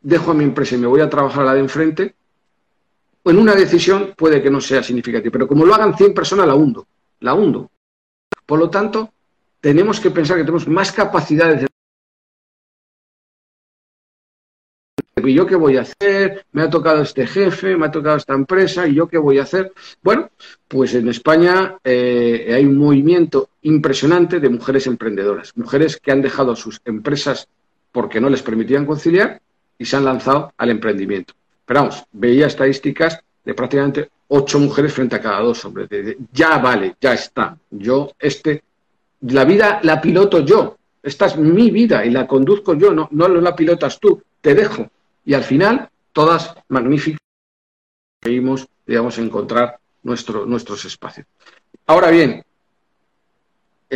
[0.00, 2.14] dejo a mi empresa y me voy a trabajar a la de enfrente,
[3.24, 6.54] en una decisión puede que no sea significativa, pero como lo hagan 100 personas, la
[6.54, 6.86] hundo,
[7.20, 7.70] la hundo.
[8.44, 9.10] Por lo tanto,
[9.60, 11.66] tenemos que pensar que tenemos más capacidades de
[15.22, 16.44] ¿Y yo qué voy a hacer?
[16.52, 19.44] Me ha tocado este jefe, me ha tocado esta empresa, ¿y yo qué voy a
[19.44, 19.72] hacer?
[20.02, 20.28] Bueno,
[20.68, 26.54] pues en España eh, hay un movimiento impresionante de mujeres emprendedoras, mujeres que han dejado
[26.54, 27.48] sus empresas
[27.92, 29.40] porque no les permitían conciliar
[29.78, 31.34] y se han lanzado al emprendimiento.
[31.64, 35.88] Pero vamos, veía estadísticas de prácticamente ocho mujeres frente a cada dos hombres.
[36.32, 37.56] ya vale, ya está.
[37.70, 38.62] Yo, este,
[39.22, 40.76] la vida la piloto yo.
[41.02, 44.22] Esta es mi vida y la conduzco yo, no, no la pilotas tú.
[44.40, 44.90] Te dejo.
[45.24, 47.20] Y al final, todas magníficas,
[48.22, 51.26] seguimos, digamos, encontrar nuestro, nuestros espacios.
[51.86, 52.42] Ahora bien,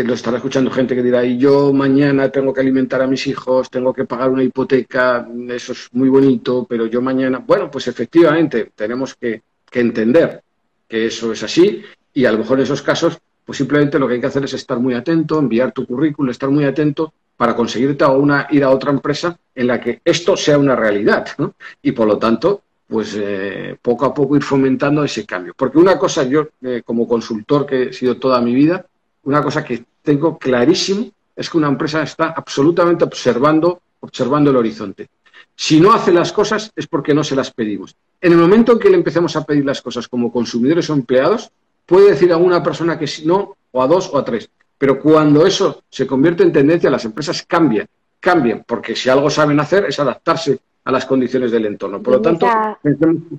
[0.05, 3.71] lo estará escuchando gente que dirá, y yo mañana tengo que alimentar a mis hijos,
[3.71, 8.71] tengo que pagar una hipoteca, eso es muy bonito, pero yo mañana, bueno, pues efectivamente
[8.75, 10.43] tenemos que, entender
[10.89, 11.83] que eso es así
[12.15, 14.55] y a lo mejor en esos casos, pues simplemente lo que hay que hacer es
[14.55, 18.71] estar muy atento, enviar tu currículum, estar muy atento para conseguirte a una, ir a
[18.71, 21.55] otra empresa en la que esto sea una realidad, ¿no?
[21.83, 25.53] Y por lo tanto, pues eh, poco a poco ir fomentando ese cambio.
[25.57, 28.85] Porque una cosa, yo eh, como consultor que he sido toda mi vida,
[29.25, 35.09] una cosa que tengo clarísimo es que una empresa está absolutamente observando, observando el horizonte.
[35.55, 37.95] Si no hace las cosas es porque no se las pedimos.
[38.21, 41.51] En el momento en que le empecemos a pedir las cosas como consumidores o empleados,
[41.87, 44.51] puede decir a una persona que no, o a dos o a tres.
[44.77, 47.87] Pero cuando eso se convierte en tendencia, las empresas cambian,
[48.21, 52.03] cambian, porque si algo saben hacer es adaptarse a las condiciones del entorno.
[52.03, 52.47] Por lo tanto,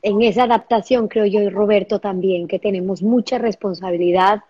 [0.02, 4.44] en esa adaptación creo yo y Roberto también que tenemos mucha responsabilidad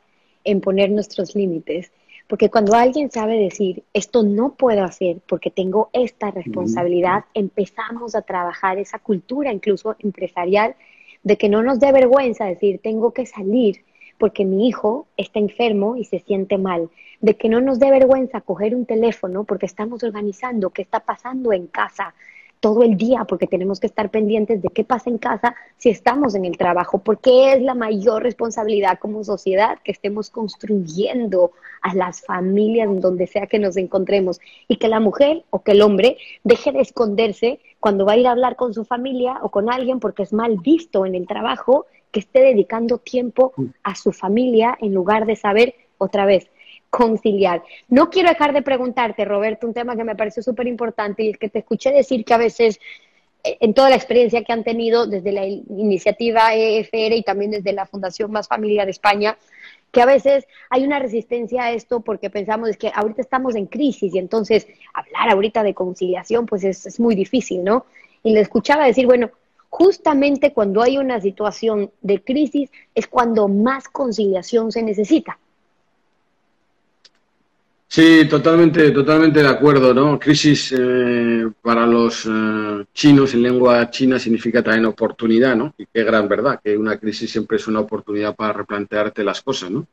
[0.44, 1.92] en poner nuestros límites.
[2.30, 8.22] Porque cuando alguien sabe decir, esto no puedo hacer porque tengo esta responsabilidad, empezamos a
[8.22, 10.76] trabajar esa cultura incluso empresarial
[11.24, 13.84] de que no nos dé vergüenza decir, tengo que salir
[14.20, 18.42] porque mi hijo está enfermo y se siente mal, de que no nos dé vergüenza
[18.42, 22.14] coger un teléfono porque estamos organizando qué está pasando en casa,
[22.60, 26.36] todo el día porque tenemos que estar pendientes de qué pasa en casa si estamos
[26.36, 31.52] en el trabajo, porque es la mayor responsabilidad como sociedad que estemos construyendo
[31.82, 35.72] a las familias en donde sea que nos encontremos y que la mujer o que
[35.72, 39.50] el hombre deje de esconderse cuando va a ir a hablar con su familia o
[39.50, 43.54] con alguien porque es mal visto en el trabajo que esté dedicando tiempo
[43.84, 46.50] a su familia en lugar de saber otra vez
[46.90, 47.64] conciliar.
[47.88, 51.38] No quiero dejar de preguntarte, Roberto, un tema que me pareció súper importante y es
[51.38, 52.80] que te escuché decir que a veces
[53.44, 57.74] eh, en toda la experiencia que han tenido desde la iniciativa EFR y también desde
[57.74, 59.38] la Fundación Más Familia de España,
[59.92, 64.14] que a veces hay una resistencia a esto porque pensamos que ahorita estamos en crisis
[64.14, 67.86] y entonces hablar ahorita de conciliación pues es, es muy difícil, ¿no?
[68.24, 69.32] Y le escuchaba decir, bueno,
[69.70, 75.40] justamente cuando hay una situación de crisis es cuando más conciliación se necesita
[77.92, 80.20] Sí, totalmente, totalmente de acuerdo, ¿no?
[80.20, 85.74] Crisis eh, para los eh, chinos en lengua china significa también oportunidad, ¿no?
[85.76, 89.72] Y qué gran verdad, que una crisis siempre es una oportunidad para replantearte las cosas,
[89.72, 89.88] ¿no?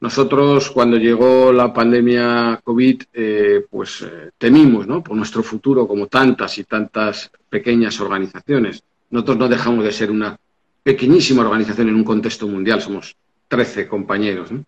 [0.00, 4.06] Nosotros, cuando llegó la pandemia COVID, eh, pues
[4.38, 5.02] temimos, ¿no?
[5.04, 8.82] Por nuestro futuro, como tantas y tantas pequeñas organizaciones.
[9.10, 10.34] Nosotros no dejamos de ser una
[10.82, 13.14] pequeñísima organización en un contexto mundial, somos
[13.48, 14.64] 13 compañeros, ¿no?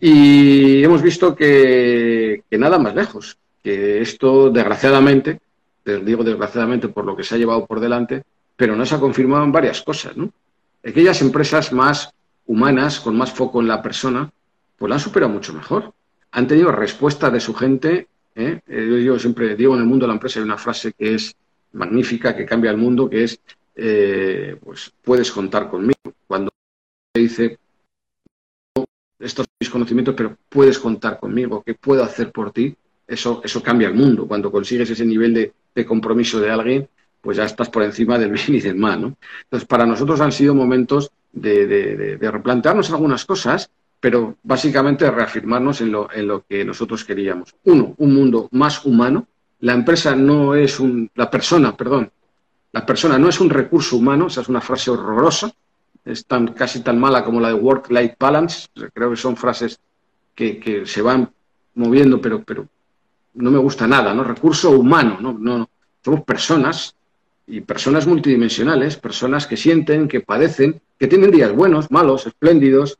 [0.00, 5.40] Y hemos visto que, nada más lejos, que esto desgraciadamente,
[5.84, 8.22] digo desgraciadamente por lo que se ha llevado por delante,
[8.56, 10.30] pero no se ha confirmado en varias cosas, ¿no?
[10.84, 12.12] Aquellas empresas más
[12.46, 14.30] humanas, con más foco en la persona,
[14.76, 15.92] pues la han superado mucho mejor.
[16.32, 18.06] Han tenido respuesta de su gente.
[18.34, 18.60] ¿eh?
[18.66, 21.34] eh yo, siempre digo en el mundo de la empresa hay una frase que es
[21.72, 23.40] magnífica, que cambia el mundo, que es,
[23.74, 25.98] eh, pues puedes contar conmigo.
[26.26, 26.50] Cuando
[27.14, 27.58] dice,
[29.18, 32.74] estos mis conocimientos, pero puedes contar conmigo, ¿qué puedo hacer por ti?
[33.06, 34.26] Eso, eso cambia el mundo.
[34.26, 36.88] Cuando consigues ese nivel de, compromiso de alguien,
[37.20, 39.00] pues ya estás por encima del bien y del mal.
[39.00, 39.16] ¿no?
[39.44, 46.12] Entonces, para nosotros han sido momentos de, replantearnos algunas cosas, pero básicamente reafirmarnos en lo,
[46.12, 47.54] en lo que nosotros queríamos.
[47.64, 49.26] Uno, un mundo más humano.
[49.60, 52.10] La empresa no es un, la persona, perdón,
[52.72, 55.50] la persona no es un recurso humano, esa es una frase horrorosa,
[56.08, 58.68] es tan, casi tan mala como la de work-life balance.
[58.94, 59.78] Creo que son frases
[60.34, 61.30] que, se van
[61.74, 62.66] moviendo, pero, pero
[63.34, 64.24] no me gusta nada, ¿no?
[64.24, 65.36] Recurso humano, ¿no?
[65.38, 65.68] no
[66.04, 66.94] somos personas
[67.46, 72.98] y personas multidimensionales, personas que sienten, que padecen, que tienen días buenos, malos, espléndidos.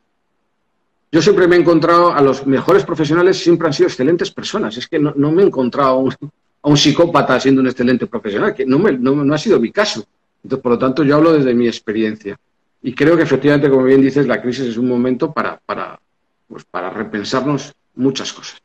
[1.10, 4.76] Yo siempre me he encontrado a los mejores profesionales, siempre han sido excelentes personas.
[4.76, 6.14] Es que no, me he encontrado a un,
[6.62, 9.70] a un, psicópata siendo un excelente profesional, que no, me, no, no ha sido mi
[9.70, 10.04] caso.
[10.42, 12.38] Entonces, por lo tanto, yo hablo desde mi experiencia.
[12.82, 15.98] Y creo que efectivamente, como bien dices, la crisis es un momento para, para,
[16.46, 18.62] pues para repensarnos muchas cosas.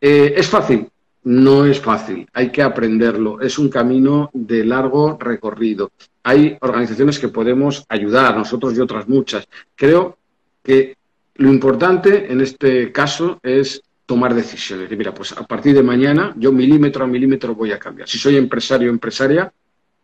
[0.00, 0.88] Eh, ¿Es fácil?
[1.24, 3.40] No es fácil, hay que aprenderlo.
[3.40, 5.90] Es un camino de largo recorrido.
[6.22, 9.46] Hay organizaciones que podemos ayudar, nosotros y otras muchas.
[9.74, 10.16] Creo
[10.62, 10.96] que
[11.34, 14.90] lo importante en este caso es tomar decisiones.
[14.96, 18.08] mira, pues a partir de mañana yo milímetro a milímetro voy a cambiar.
[18.08, 19.52] Si soy empresario o empresaria,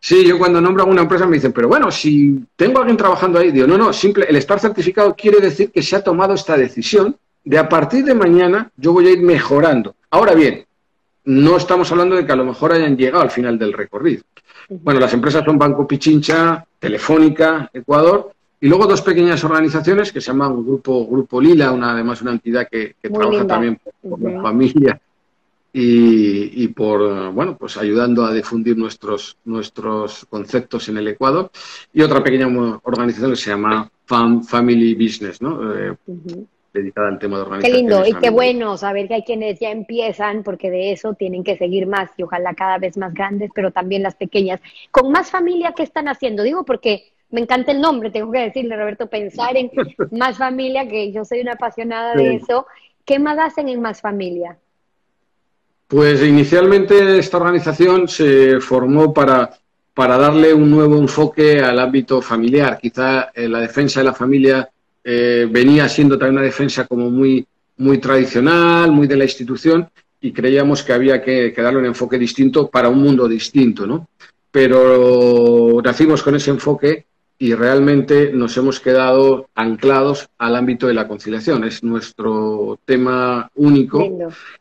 [0.00, 2.96] Sí, yo cuando nombro a una empresa me dicen, pero bueno, si tengo a alguien
[2.96, 6.34] trabajando ahí, digo, no, no, simple, el estar certificado quiere decir que se ha tomado
[6.34, 9.94] esta decisión de a partir de mañana yo voy a ir mejorando.
[10.10, 10.64] Ahora bien,
[11.24, 14.24] no estamos hablando de que a lo mejor hayan llegado al final del recorrido.
[14.68, 20.28] Bueno, las empresas son Banco Pichincha, Telefónica, Ecuador, y luego dos pequeñas organizaciones que se
[20.28, 25.00] llaman Grupo, Grupo Lila, una, además una entidad que, trabaja también por la familia
[25.72, 31.50] y, por, bueno, pues ayudando a difundir nuestros, nuestros conceptos en el Ecuador.
[31.92, 32.48] Y otra pequeña
[32.82, 35.74] organización que se llama Family Business, ¿no?
[35.74, 35.94] Eh,
[36.80, 37.72] dedicada al tema de organización.
[37.72, 41.44] Qué lindo y qué bueno saber que hay quienes ya empiezan, porque de eso tienen
[41.44, 44.60] que seguir más y ojalá cada vez más grandes, pero también las pequeñas.
[44.90, 46.42] Con más familia, ¿qué están haciendo?
[46.42, 49.70] Digo porque me encanta el nombre, tengo que decirle, Roberto, pensar en
[50.12, 52.66] más familia, que yo soy una apasionada de eso.
[53.04, 54.58] ¿Qué más hacen en más familia?
[55.88, 59.50] Pues inicialmente esta organización se formó para
[59.96, 62.78] para darle un nuevo enfoque al ámbito familiar.
[62.78, 64.68] Quizá eh, la defensa de la familia
[65.08, 67.46] eh, venía siendo también una defensa como muy,
[67.76, 69.88] muy tradicional, muy de la institución,
[70.20, 74.08] y creíamos que había que, darle un enfoque distinto para un mundo distinto, ¿no?
[74.50, 77.06] Pero nacimos con ese enfoque
[77.38, 81.64] y realmente nos hemos quedado anclados al ámbito de la conciliación.
[81.64, 84.02] Es nuestro tema único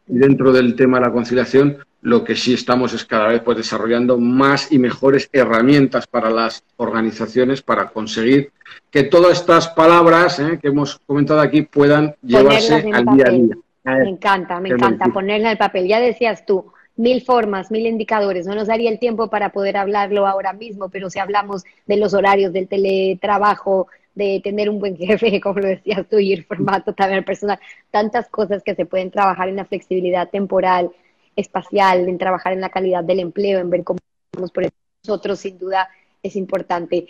[0.08, 3.58] y dentro del tema de la conciliación lo que sí estamos es cada vez pues,
[3.58, 8.52] desarrollando más y mejores herramientas para las organizaciones para conseguir
[8.92, 13.56] que todas estas palabras eh, que hemos comentado aquí puedan llevarse al día a día.
[13.86, 15.88] Me encanta, me encanta ponerla en el papel.
[15.88, 18.46] Ya decías tú, mil formas, mil indicadores.
[18.46, 22.14] No nos daría el tiempo para poder hablarlo ahora mismo, pero si hablamos de los
[22.14, 26.94] horarios, del teletrabajo, de tener un buen jefe, como lo decías tú, y el formato
[26.94, 27.60] también personal,
[27.92, 30.92] tantas cosas que se pueden trabajar en la flexibilidad temporal,
[31.36, 34.00] espacial, en trabajar en la calidad del empleo, en ver cómo
[34.32, 34.70] por
[35.04, 35.90] nosotros, sin duda
[36.24, 37.08] es importante.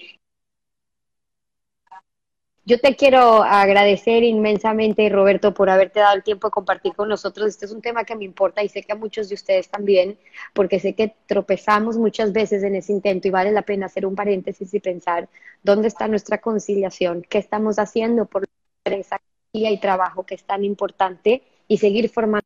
[2.68, 7.47] Yo te quiero agradecer inmensamente, Roberto, por haberte dado el tiempo de compartir con nosotros.
[7.47, 10.18] Este es un tema que me importa y sé que a muchos de ustedes también,
[10.51, 14.16] porque sé que tropezamos muchas veces en ese intento y vale la pena hacer un
[14.16, 15.30] paréntesis y pensar
[15.61, 18.45] dónde está nuestra conciliación, qué estamos haciendo por
[18.86, 19.20] esa
[19.51, 22.45] y trabajo que es tan importante y seguir formando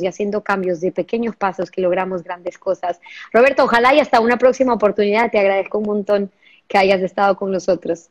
[0.00, 2.98] y haciendo cambios de pequeños pasos que logramos grandes cosas.
[3.32, 5.30] Roberto, ojalá y hasta una próxima oportunidad.
[5.30, 6.32] Te agradezco un montón
[6.70, 8.06] que hayas estado con nosotros.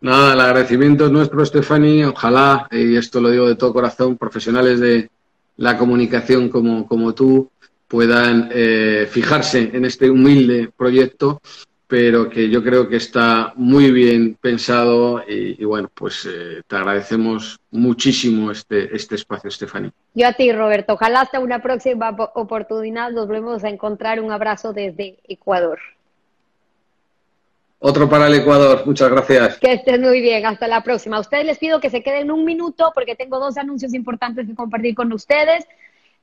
[0.00, 2.06] Nada, el agradecimiento es nuestro, Stephanie.
[2.06, 5.10] Ojalá, y esto lo digo de todo corazón, profesionales de
[5.58, 7.50] la comunicación como, como tú
[7.86, 11.40] puedan eh, fijarse en este humilde proyecto
[11.88, 17.60] pero que yo creo que está muy bien pensado y, bueno, pues eh, te agradecemos
[17.70, 19.90] muchísimo este, este espacio, Estefany.
[20.14, 20.94] Yo a ti, Roberto.
[20.94, 24.20] Ojalá hasta una próxima oportunidad nos volvemos a encontrar.
[24.20, 25.78] Un abrazo desde Ecuador.
[27.78, 28.82] Otro para el Ecuador.
[28.86, 29.58] Muchas gracias.
[29.58, 30.46] Que estés muy bien.
[30.46, 31.16] Hasta la próxima.
[31.16, 34.54] A ustedes les pido que se queden un minuto porque tengo dos anuncios importantes que
[34.54, 35.66] compartir con ustedes.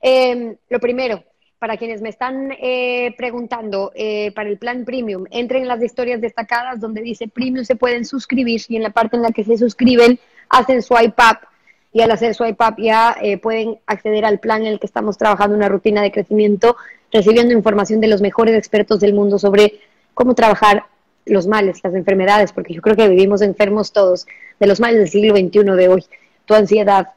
[0.02, 1.24] Eh, lo primero,
[1.64, 6.20] para quienes me están eh, preguntando eh, para el plan premium, entren en las historias
[6.20, 9.58] destacadas donde dice premium se pueden suscribir y en la parte en la que se
[9.58, 11.48] suscriben hacen swipe up
[11.94, 15.18] y al hacer swipe up ya eh, pueden acceder al plan en el que estamos
[15.18, 16.76] trabajando una rutina de crecimiento,
[17.14, 19.80] recibiendo información de los mejores expertos del mundo sobre
[20.14, 20.88] cómo trabajar
[21.26, 24.26] los males, las enfermedades, porque yo creo que vivimos enfermos todos
[24.60, 26.06] de los males del siglo XXI de hoy,
[26.46, 27.10] tu ansiedad,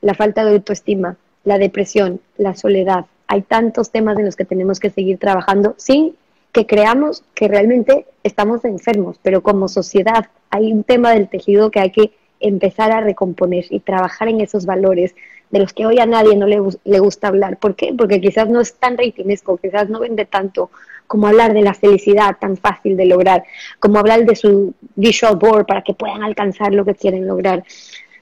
[0.00, 4.80] la falta de autoestima, la depresión, la soledad, hay tantos temas en los que tenemos
[4.80, 6.16] que seguir trabajando sin
[6.52, 11.80] que creamos que realmente estamos enfermos, pero como sociedad hay un tema del tejido que
[11.80, 15.14] hay que empezar a recomponer y trabajar en esos valores
[15.50, 17.58] de los que hoy a nadie no le, le gusta hablar.
[17.58, 17.94] ¿Por qué?
[17.96, 20.70] Porque quizás no es tan reitinesco, quizás no vende tanto
[21.08, 23.42] como hablar de la felicidad tan fácil de lograr,
[23.80, 27.64] como hablar de su visual board para que puedan alcanzar lo que quieren lograr,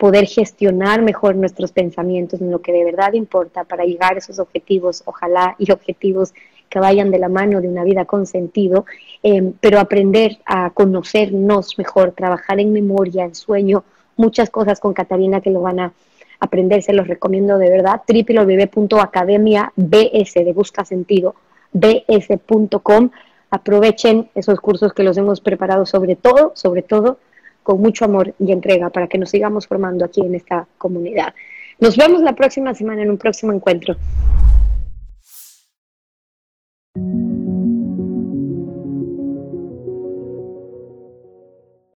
[0.03, 4.41] poder gestionar mejor nuestros pensamientos en lo que de verdad importa para llegar a esos
[4.41, 6.35] objetivos, ojalá y objetivos
[6.69, 8.85] que vayan de la mano de una vida con sentido,
[9.23, 13.85] em, pero aprender a conocernos mejor, trabajar en memoria, en sueño,
[14.17, 15.93] muchas cosas con Catalina que lo van a
[16.41, 21.37] aprender, se los recomiendo de verdad, www.academia bs de busca sentido,
[21.73, 23.11] bs.com,
[23.51, 27.19] aprovechen esos cursos que los hemos preparado sobre todo, sobre todo
[27.63, 31.35] con mucho amor y entrega para que nos sigamos formando aquí en esta comunidad.
[31.81, 33.97] Nos vemos la próxima semana en un próximo encuentro.